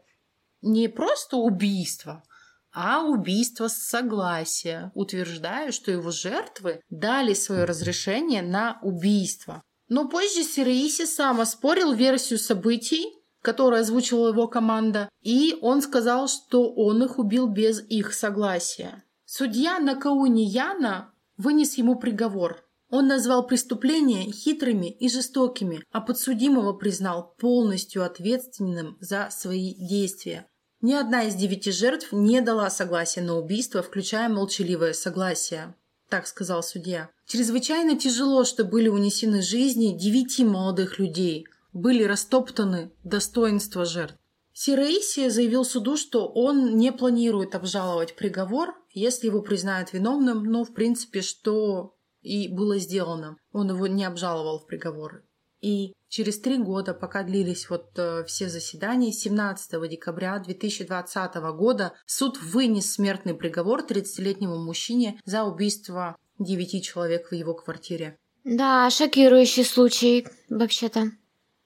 не 0.61 0.87
просто 0.87 1.35
убийство, 1.35 2.23
а 2.71 3.03
убийство 3.03 3.67
с 3.67 3.73
согласия, 3.79 4.93
утверждая, 4.95 5.73
что 5.73 5.91
его 5.91 6.11
жертвы 6.11 6.79
дали 6.89 7.33
свое 7.33 7.65
разрешение 7.65 8.41
на 8.41 8.79
убийство. 8.81 9.61
Но 9.89 10.07
позже 10.07 10.41
Сираиси 10.45 11.03
сам 11.05 11.41
оспорил 11.41 11.91
версию 11.91 12.39
событий, 12.39 13.13
которую 13.43 13.81
озвучила 13.81 14.29
его 14.29 14.47
команда, 14.47 15.09
и 15.21 15.55
он 15.61 15.83
сказал, 15.83 16.27
что 16.27 16.73
он 16.73 17.03
их 17.03 17.19
убил 17.19 17.47
без 17.47 17.83
их 17.89 18.13
согласия. 18.13 19.03
Судья 19.25 19.79
Накауни 19.79 20.41
Яна 20.41 21.13
вынес 21.37 21.75
ему 21.75 21.99
приговор. 21.99 22.63
Он 22.89 23.07
назвал 23.07 23.45
преступления 23.45 24.31
хитрыми 24.31 24.91
и 24.91 25.09
жестокими, 25.09 25.83
а 25.91 25.99
подсудимого 25.99 26.73
признал 26.73 27.35
полностью 27.37 28.03
ответственным 28.03 28.97
за 28.99 29.29
свои 29.29 29.73
действия. 29.75 30.47
Ни 30.81 30.93
одна 30.93 31.23
из 31.23 31.35
девяти 31.35 31.71
жертв 31.71 32.11
не 32.11 32.41
дала 32.41 32.69
согласия 32.69 33.21
на 33.21 33.37
убийство, 33.37 33.81
включая 33.81 34.29
молчаливое 34.29 34.93
согласие. 34.93 35.75
Так 36.09 36.27
сказал 36.27 36.61
судья. 36.61 37.09
Чрезвычайно 37.25 37.97
тяжело, 37.97 38.43
что 38.43 38.63
были 38.63 38.89
унесены 38.89 39.41
жизни 39.41 39.97
девяти 39.97 40.45
молодых 40.45 40.99
людей. 40.99 41.47
Были 41.73 42.03
растоптаны 42.03 42.91
достоинства 43.03 43.83
жертв. 43.83 44.15
Сираиси 44.53 45.29
заявил 45.29 45.65
суду, 45.65 45.97
что 45.97 46.27
он 46.27 46.77
не 46.77 46.91
планирует 46.91 47.55
обжаловать 47.55 48.15
приговор, 48.15 48.75
если 48.91 49.27
его 49.27 49.41
признают 49.41 49.91
виновным, 49.91 50.43
но 50.43 50.63
в 50.63 50.73
принципе, 50.73 51.21
что 51.21 51.95
и 52.21 52.47
было 52.47 52.77
сделано. 52.77 53.37
Он 53.51 53.69
его 53.69 53.87
не 53.87 54.05
обжаловал 54.05 54.59
в 54.59 54.67
приговор. 54.67 55.23
И 55.61 55.93
через 56.09 56.39
три 56.39 56.57
года, 56.57 56.93
пока 56.93 57.23
длились 57.23 57.69
вот 57.69 57.97
э, 57.97 58.23
все 58.25 58.49
заседания, 58.49 59.11
17 59.11 59.89
декабря 59.89 60.37
2020 60.39 61.35
года 61.55 61.93
суд 62.05 62.37
вынес 62.41 62.93
смертный 62.93 63.33
приговор 63.33 63.85
30-летнему 63.85 64.57
мужчине 64.57 65.19
за 65.25 65.43
убийство 65.45 66.17
девяти 66.37 66.81
человек 66.81 67.31
в 67.31 67.33
его 67.33 67.53
квартире. 67.53 68.17
Да, 68.43 68.89
шокирующий 68.89 69.63
случай, 69.63 70.27
вообще-то. 70.49 71.11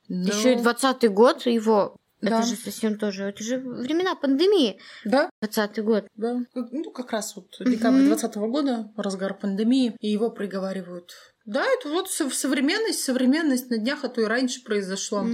Но- 0.08 0.28
Еще 0.30 0.54
и 0.54 0.56
двадцатый 0.58 1.10
год 1.10 1.46
его. 1.46 1.96
Да. 2.20 2.40
Это 2.40 2.48
же 2.48 2.56
совсем 2.56 2.98
тоже. 2.98 3.26
Это 3.26 3.44
же 3.44 3.60
времена 3.60 4.16
пандемии. 4.16 4.80
Да, 5.06 5.30
Двадцатый 5.40 5.84
год. 5.84 6.06
да. 6.16 6.40
Как- 6.54 6.72
Ну, 6.72 6.92
как 6.92 7.12
раз 7.12 7.36
вот 7.36 7.46
декабрь 7.60 8.00
2020 8.00 8.48
года, 8.50 8.92
разгар 8.98 9.38
пандемии, 9.38 9.96
и 10.00 10.08
его 10.10 10.32
приговаривают. 10.32 11.12
Да, 11.46 11.64
это 11.64 11.90
вот 11.90 12.10
со- 12.10 12.30
современность, 12.32 13.04
современность 13.04 13.70
на 13.70 13.78
днях, 13.78 14.04
а 14.04 14.10
то 14.10 14.22
и 14.22 14.26
раньше 14.26 14.64
произошло. 14.64 15.26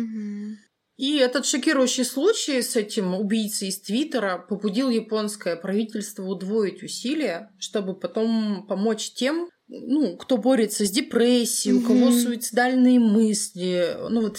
И 0.97 1.17
этот 1.17 1.45
шокирующий 1.47 2.05
случай 2.05 2.61
с 2.61 2.76
этим 2.76 3.15
убийцей 3.15 3.69
из 3.69 3.82
Твиттера 3.82 4.38
побудил 4.38 4.89
японское 4.89 5.55
правительство 5.55 6.24
удвоить 6.24 6.84
усилия, 6.84 7.49
чтобы 7.57 7.95
потом 7.99 8.67
помочь 8.67 9.13
тем, 9.13 9.49
ну, 9.68 10.18
кто 10.18 10.38
борется 10.38 10.86
с 10.86 10.91
депрессией, 10.91 11.76
у 11.76 11.82
кого 11.82 12.11
суицидальные 12.11 12.99
мысли. 12.99 13.95
Ну, 14.09 14.22
вот 14.22 14.38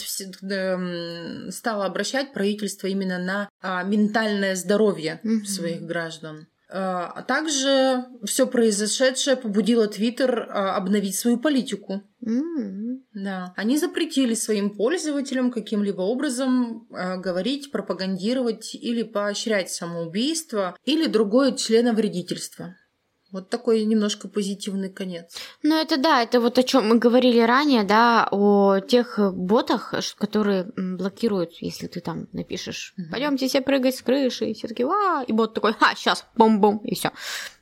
эм, 0.49 1.51
стало 1.51 1.85
обращать 1.85 2.33
правительство 2.33 2.87
именно 2.87 3.17
на 3.17 3.49
а, 3.61 3.83
ментальное 3.83 4.55
здоровье 4.55 5.19
Мгм. 5.23 5.45
своих 5.45 5.81
граждан. 5.81 6.47
А 6.67 7.11
а 7.15 7.21
также 7.21 8.05
все 8.25 8.47
произошедшее 8.47 9.35
побудило 9.35 9.87
Твиттер 9.87 10.47
а, 10.49 10.75
обновить 10.75 11.15
свою 11.15 11.37
политику. 11.37 12.01
М. 12.25 13.03
Да. 13.13 13.53
Они 13.55 13.77
запретили 13.77 14.33
своим 14.33 14.71
пользователям 14.71 15.51
каким-либо 15.51 16.01
образом 16.01 16.87
э, 16.89 17.17
говорить, 17.17 17.71
пропагандировать 17.71 18.73
или 18.73 19.03
поощрять 19.03 19.69
самоубийство 19.69 20.75
или 20.85 21.05
другое 21.05 21.51
членовредительство. 21.53 22.75
Вот 23.31 23.49
такой 23.49 23.83
немножко 23.83 24.27
позитивный 24.27 24.89
конец. 24.89 25.35
Ну, 25.63 25.75
это 25.75 25.97
да, 25.97 26.21
это 26.21 26.39
вот 26.39 26.57
о 26.57 26.63
чем 26.63 26.87
мы 26.87 26.97
говорили 26.97 27.39
ранее, 27.39 27.83
да, 27.83 28.27
о 28.31 28.79
тех 28.79 29.19
ботах, 29.33 29.93
которые 30.17 30.71
блокируют, 30.75 31.53
если 31.59 31.87
ты 31.87 31.99
там 32.01 32.27
напишешь, 32.33 32.93
Мгм. 32.97 33.09
пойдемте 33.11 33.47
все 33.47 33.61
прыгать 33.61 33.95
с 33.95 34.01
крыши, 34.01 34.45
и 34.45 34.53
все 34.53 34.67
таки 34.67 34.83
ва, 34.83 35.23
и 35.27 35.33
бот 35.33 35.53
такой, 35.53 35.73
ха, 35.73 35.93
сейчас, 35.95 36.25
бом-бом, 36.35 36.79
и 36.83 36.95
все. 36.95 37.11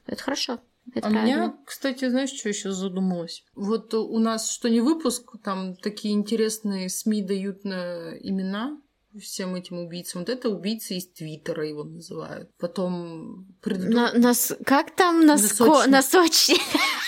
Это 0.05 0.21
хорошо. 0.21 0.59
Это 0.93 1.07
а 1.07 1.11
правильно. 1.11 1.25
меня, 1.25 1.57
кстати, 1.65 2.09
знаешь, 2.09 2.31
что 2.31 2.49
еще 2.49 2.71
задумалось? 2.71 3.45
Вот 3.55 3.93
у 3.93 4.19
нас 4.19 4.51
что 4.51 4.69
не 4.69 4.81
выпуск, 4.81 5.31
там 5.41 5.75
такие 5.77 6.13
интересные 6.13 6.89
СМИ 6.89 7.23
дают 7.23 7.63
на 7.63 8.17
имена 8.19 8.77
всем 9.21 9.55
этим 9.55 9.79
убийцам. 9.79 10.21
Вот 10.21 10.29
это 10.29 10.49
убийца 10.49 10.93
из 10.93 11.07
Твиттера 11.07 11.67
его 11.67 11.83
называют. 11.83 12.49
Потом 12.57 13.47
предыду- 13.61 13.93
На- 13.93 14.13
нас, 14.13 14.53
как 14.65 14.95
там 14.95 15.25
носко, 15.25 15.85
Носочник. 15.87 16.59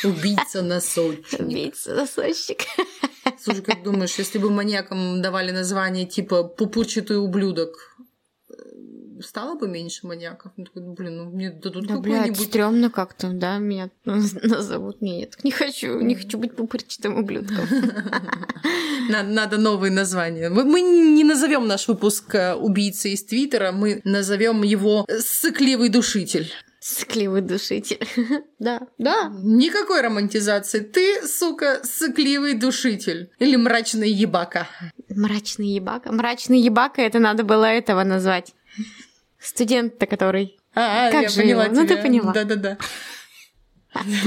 убийца 0.03 0.62
носочник. 0.62 1.39
Убийца 1.39 1.93
носочник. 1.95 2.60
Слушай, 3.41 3.64
как 3.64 3.84
думаешь, 3.84 4.18
если 4.20 4.38
бы 4.38 4.49
маньякам 4.51 5.22
давали 5.22 5.51
название 5.51 6.06
типа 6.06 6.43
«пупырчатый 6.43 7.18
ублюдок», 7.18 7.94
стало 9.26 9.55
бы 9.55 9.67
меньше 9.67 10.07
маньяков? 10.07 10.51
Ну, 10.57 10.65
такой, 10.65 10.84
блин, 10.84 11.17
ну 11.17 11.26
мне 11.26 11.51
дадут 11.51 11.88
Да, 11.88 11.97
блядь, 11.97 12.17
какой-нибудь... 12.17 12.47
стрёмно 12.47 12.89
как-то, 12.89 13.30
да, 13.32 13.57
меня 13.57 13.89
назовут. 14.05 15.01
Нет, 15.01 15.38
не 15.43 15.51
хочу, 15.51 15.99
не 15.99 16.15
хочу 16.15 16.38
быть 16.38 16.55
пупырчатым 16.55 17.17
ублюдком. 17.17 17.67
Надо, 19.09 19.57
новые 19.57 19.91
названия. 19.91 20.49
Мы, 20.49 20.82
не 20.82 21.23
назовем 21.23 21.67
наш 21.67 21.88
выпуск 21.88 22.36
э, 22.36 22.55
«Убийца 22.55 23.09
из 23.09 23.23
Твиттера», 23.23 23.71
мы 23.71 24.01
назовем 24.03 24.63
его 24.63 25.05
«Сыкливый 25.19 25.89
душитель». 25.89 26.51
Сыкливый 26.86 27.41
душитель. 27.41 28.07
Да, 28.59 28.82
да. 28.99 29.32
Никакой 29.41 30.01
романтизации. 30.01 30.80
Ты, 30.80 31.28
сука, 31.28 31.82
сыкливый 31.84 32.53
душитель. 32.53 33.32
Или 33.39 33.55
мрачный 33.55 34.11
ебака. 34.11 34.67
Мрачный 35.09 35.69
ебака. 35.69 36.11
Мрачный 36.11 36.59
ебака, 36.61 37.01
это 37.01 37.17
надо 37.17 37.43
было 37.43 37.65
этого 37.65 38.03
назвать. 38.03 38.53
Студент-то, 39.45 40.07
который... 40.07 40.57
А, 40.73 41.11
Как 41.11 41.23
я 41.23 41.29
же 41.29 41.41
поняла 41.41 41.65
его? 41.65 41.75
Ну, 41.75 41.81
ты 41.81 41.93
тебя. 41.93 42.01
поняла. 42.01 42.33
Да-да-да. 42.33 42.77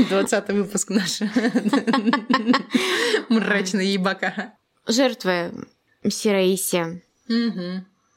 Двадцатый 0.09 0.55
выпуск 0.55 0.91
наш. 0.91 1.21
Мрачный 3.29 3.89
ебака. 3.89 4.55
Жертвы 4.87 5.53
Сираиси. 6.09 7.03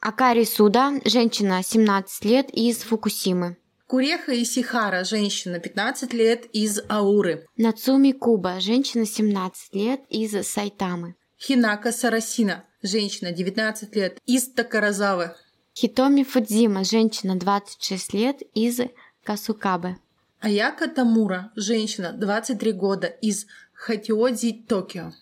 Акари 0.00 0.44
Суда, 0.44 0.94
женщина 1.04 1.62
17 1.62 2.24
лет 2.24 2.50
из 2.50 2.78
Фукусимы. 2.78 3.58
Куреха 3.86 4.32
Исихара, 4.32 5.04
женщина, 5.04 5.58
15 5.58 6.14
лет, 6.14 6.46
из 6.54 6.80
Ауры. 6.88 7.44
Нацуми 7.58 8.12
Куба, 8.12 8.58
женщина 8.58 9.04
17 9.04 9.74
лет 9.74 10.00
из 10.08 10.32
Сайтамы. 10.48 11.14
Хинака 11.38 11.92
Сарасина, 11.92 12.64
женщина, 12.82 13.32
19 13.32 13.94
лет, 13.94 14.18
из 14.24 14.50
Такаразавы. 14.50 15.34
Хитоми 15.74 16.22
Фудзима, 16.22 16.84
женщина 16.84 17.36
26 17.36 18.12
лет 18.14 18.42
из 18.54 18.80
Касукабе. 19.24 19.96
Аяка 20.40 20.88
Тамура, 20.88 21.50
женщина, 21.56 22.12
23 22.12 22.72
года, 22.72 23.06
из 23.06 23.46
Хатиодзи, 23.72 24.64
Токио. 24.68 25.12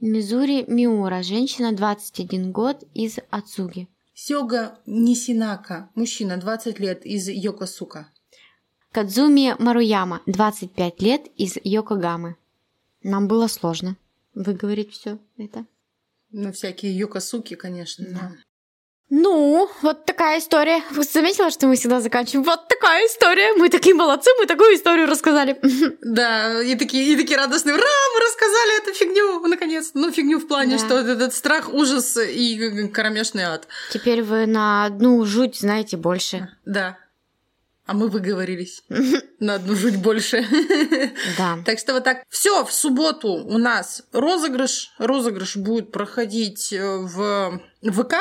Мизури 0.00 0.64
Миура, 0.66 1.22
женщина 1.22 1.72
21 1.72 2.50
год 2.50 2.82
из 2.92 3.18
Ацуги. 3.30 3.88
Сёга 4.14 4.78
Нисинака, 4.86 5.90
мужчина, 5.94 6.38
20 6.38 6.80
лет, 6.80 7.06
из 7.06 7.28
Йокосука. 7.28 8.08
Кадзуми 8.90 9.54
Маруяма, 9.58 10.22
25 10.26 11.02
лет, 11.02 11.26
из 11.36 11.56
Йокогамы. 11.62 12.36
Нам 13.02 13.28
было 13.28 13.46
сложно 13.46 13.96
выговорить 14.34 14.92
все 14.92 15.18
это. 15.36 15.66
Ну, 16.32 16.52
всякие 16.52 16.96
юкасуки, 16.98 17.54
конечно. 17.54 18.04
Да. 18.08 18.32
Ну, 19.16 19.70
вот 19.82 20.06
такая 20.06 20.40
история. 20.40 20.82
Вы 20.90 21.04
заметила, 21.04 21.48
что 21.48 21.68
мы 21.68 21.76
всегда 21.76 22.00
заканчиваем? 22.00 22.42
Вот 22.42 22.66
такая 22.66 23.06
история. 23.06 23.52
Мы 23.52 23.68
такие 23.68 23.94
молодцы, 23.94 24.28
мы 24.40 24.46
такую 24.46 24.74
историю 24.74 25.06
рассказали. 25.06 25.56
Да, 26.02 26.60
и 26.60 26.74
такие, 26.74 27.12
и 27.12 27.16
такие 27.16 27.36
радостные. 27.36 27.76
Ура, 27.76 27.84
мы 27.84 28.20
рассказали 28.20 28.82
эту 28.82 28.92
фигню, 28.92 29.46
наконец. 29.46 29.92
Ну, 29.94 30.10
фигню 30.10 30.40
в 30.40 30.48
плане, 30.48 30.78
да. 30.78 30.84
что 30.84 30.98
этот 30.98 31.32
страх, 31.32 31.72
ужас 31.72 32.16
и 32.16 32.88
кромешный 32.88 33.44
ад. 33.44 33.68
Теперь 33.92 34.20
вы 34.22 34.46
на 34.46 34.84
одну 34.86 35.24
жуть 35.24 35.60
знаете 35.60 35.96
больше. 35.96 36.48
Да. 36.64 36.98
А 37.86 37.94
мы 37.94 38.08
выговорились 38.08 38.82
на 39.38 39.54
одну 39.54 39.76
жуть 39.76 39.96
больше. 39.96 40.44
Да. 41.38 41.58
Так 41.64 41.78
что 41.78 41.92
вот 41.92 42.02
так. 42.02 42.24
Все, 42.28 42.64
в 42.64 42.72
субботу 42.72 43.28
у 43.28 43.58
нас 43.58 44.02
розыгрыш. 44.10 44.92
Розыгрыш 44.98 45.56
будет 45.56 45.92
проходить 45.92 46.72
э, 46.72 46.96
в 46.98 47.60
ВК 47.80 48.14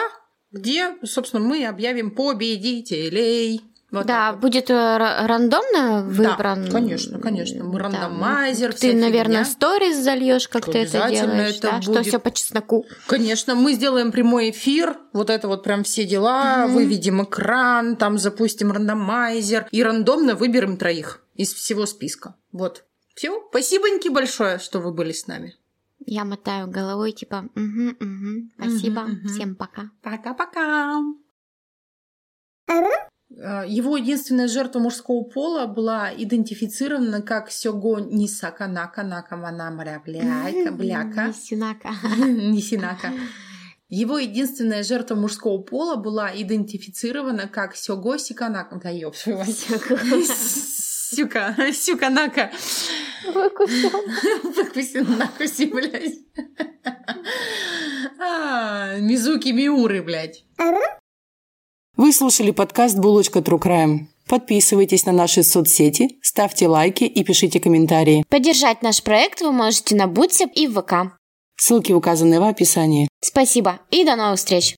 где, 0.54 0.96
собственно, 1.04 1.44
мы 1.44 1.66
объявим 1.66 2.12
победителей. 2.12 3.62
Вот 3.92 4.08
да, 4.08 4.32
вот. 4.32 4.42
будет 4.42 4.72
э, 4.72 4.98
рандомно 5.28 6.04
выбран. 6.04 6.66
Да, 6.66 6.72
конечно, 6.72 7.20
конечно. 7.20 7.64
Мы 7.64 7.78
рандомайзер. 7.78 8.72
Да. 8.72 8.78
Ты, 8.78 8.94
наверное, 8.96 9.46
сторис 9.46 9.98
зальешь, 9.98 10.48
как 10.48 10.66
ты 10.66 10.80
это 10.80 11.10
делаешь, 11.12 11.58
это 11.58 11.62
да? 11.62 11.72
Будет... 11.74 11.84
что 11.84 12.04
все 12.04 12.20
по 12.20 12.32
чесноку. 12.32 12.88
Конечно, 13.06 13.54
мы 13.54 13.74
сделаем 13.74 14.12
прямой 14.12 14.50
эфир, 14.50 14.98
вот 15.12 15.30
это 15.30 15.48
вот 15.48 15.64
прям 15.64 15.84
все 15.84 16.06
дела, 16.06 16.66
mm-hmm. 16.66 16.74
выведем 16.74 17.24
экран, 17.24 17.96
там 17.96 18.18
запустим 18.18 18.72
рандомайзер 18.72 19.68
и 19.70 19.84
рандомно 19.84 20.34
выберем 20.34 20.78
троих 20.78 21.22
из 21.36 21.54
всего 21.54 21.86
списка. 21.86 22.36
Вот. 22.52 22.86
Все. 23.14 23.44
Спасибоньки 23.50 24.08
большое, 24.08 24.58
что 24.58 24.80
вы 24.80 24.92
были 24.92 25.12
с 25.12 25.28
нами. 25.28 25.54
Я 26.06 26.26
мотаю 26.26 26.68
головой, 26.68 27.12
типа, 27.12 27.50
угу, 27.56 27.90
угу, 28.00 28.50
спасибо, 28.56 29.02
угу, 29.02 29.12
угу. 29.12 29.28
всем 29.28 29.56
пока. 29.56 29.92
Пока-пока. 30.02 31.02
А, 33.42 33.66
его 33.66 33.98
единственная 33.98 34.48
жертва 34.48 34.80
мужского 34.80 35.24
пола 35.24 35.66
была 35.66 36.14
идентифицирована 36.16 37.22
как 37.22 37.52
Сёго 37.52 38.00
Нисака 38.00 38.68
Нака 38.68 39.04
Накамана 39.04 39.72
Бляка. 39.72 40.72
Бляка. 40.72 41.28
Нисинака. 41.28 41.90
Нисинака. 42.18 43.12
Его 43.90 44.18
единственная 44.18 44.84
жертва 44.84 45.16
мужского 45.16 45.60
пола 45.60 45.98
была 45.98 46.32
идентифицирована 46.34 47.48
как 47.48 47.76
Сёго 47.76 48.18
Сиканака. 48.18 48.80
Да 48.82 48.90
ёб 48.90 49.16
Сюка, 51.14 51.56
Сюка-нака. 51.74 52.52
Выкусил. 53.34 53.92
Выкусил 54.44 55.06
накуси, 55.06 55.66
блядь. 55.66 56.16
А, 58.20 58.98
Мизуки 58.98 59.50
Миуры, 59.50 60.02
блядь. 60.02 60.44
Вы 61.96 62.12
слушали 62.12 62.52
подкаст 62.52 62.98
«Булочка 62.98 63.40
True 63.40 63.62
Crime». 63.62 64.00
Подписывайтесь 64.28 65.06
на 65.06 65.12
наши 65.12 65.44
соцсети, 65.44 66.18
ставьте 66.22 66.68
лайки 66.68 67.04
и 67.04 67.24
пишите 67.24 67.60
комментарии. 67.60 68.24
Поддержать 68.30 68.82
наш 68.82 69.04
проект 69.04 69.42
вы 69.42 69.52
можете 69.52 69.96
на 69.96 70.08
Бутсеп 70.08 70.50
и 70.56 70.68
в 70.68 70.82
ВК. 70.82 71.16
Ссылки 71.58 71.92
указаны 71.92 72.40
в 72.40 72.44
описании. 72.44 73.08
Спасибо 73.22 73.80
и 73.92 74.04
до 74.04 74.16
новых 74.16 74.38
встреч! 74.40 74.76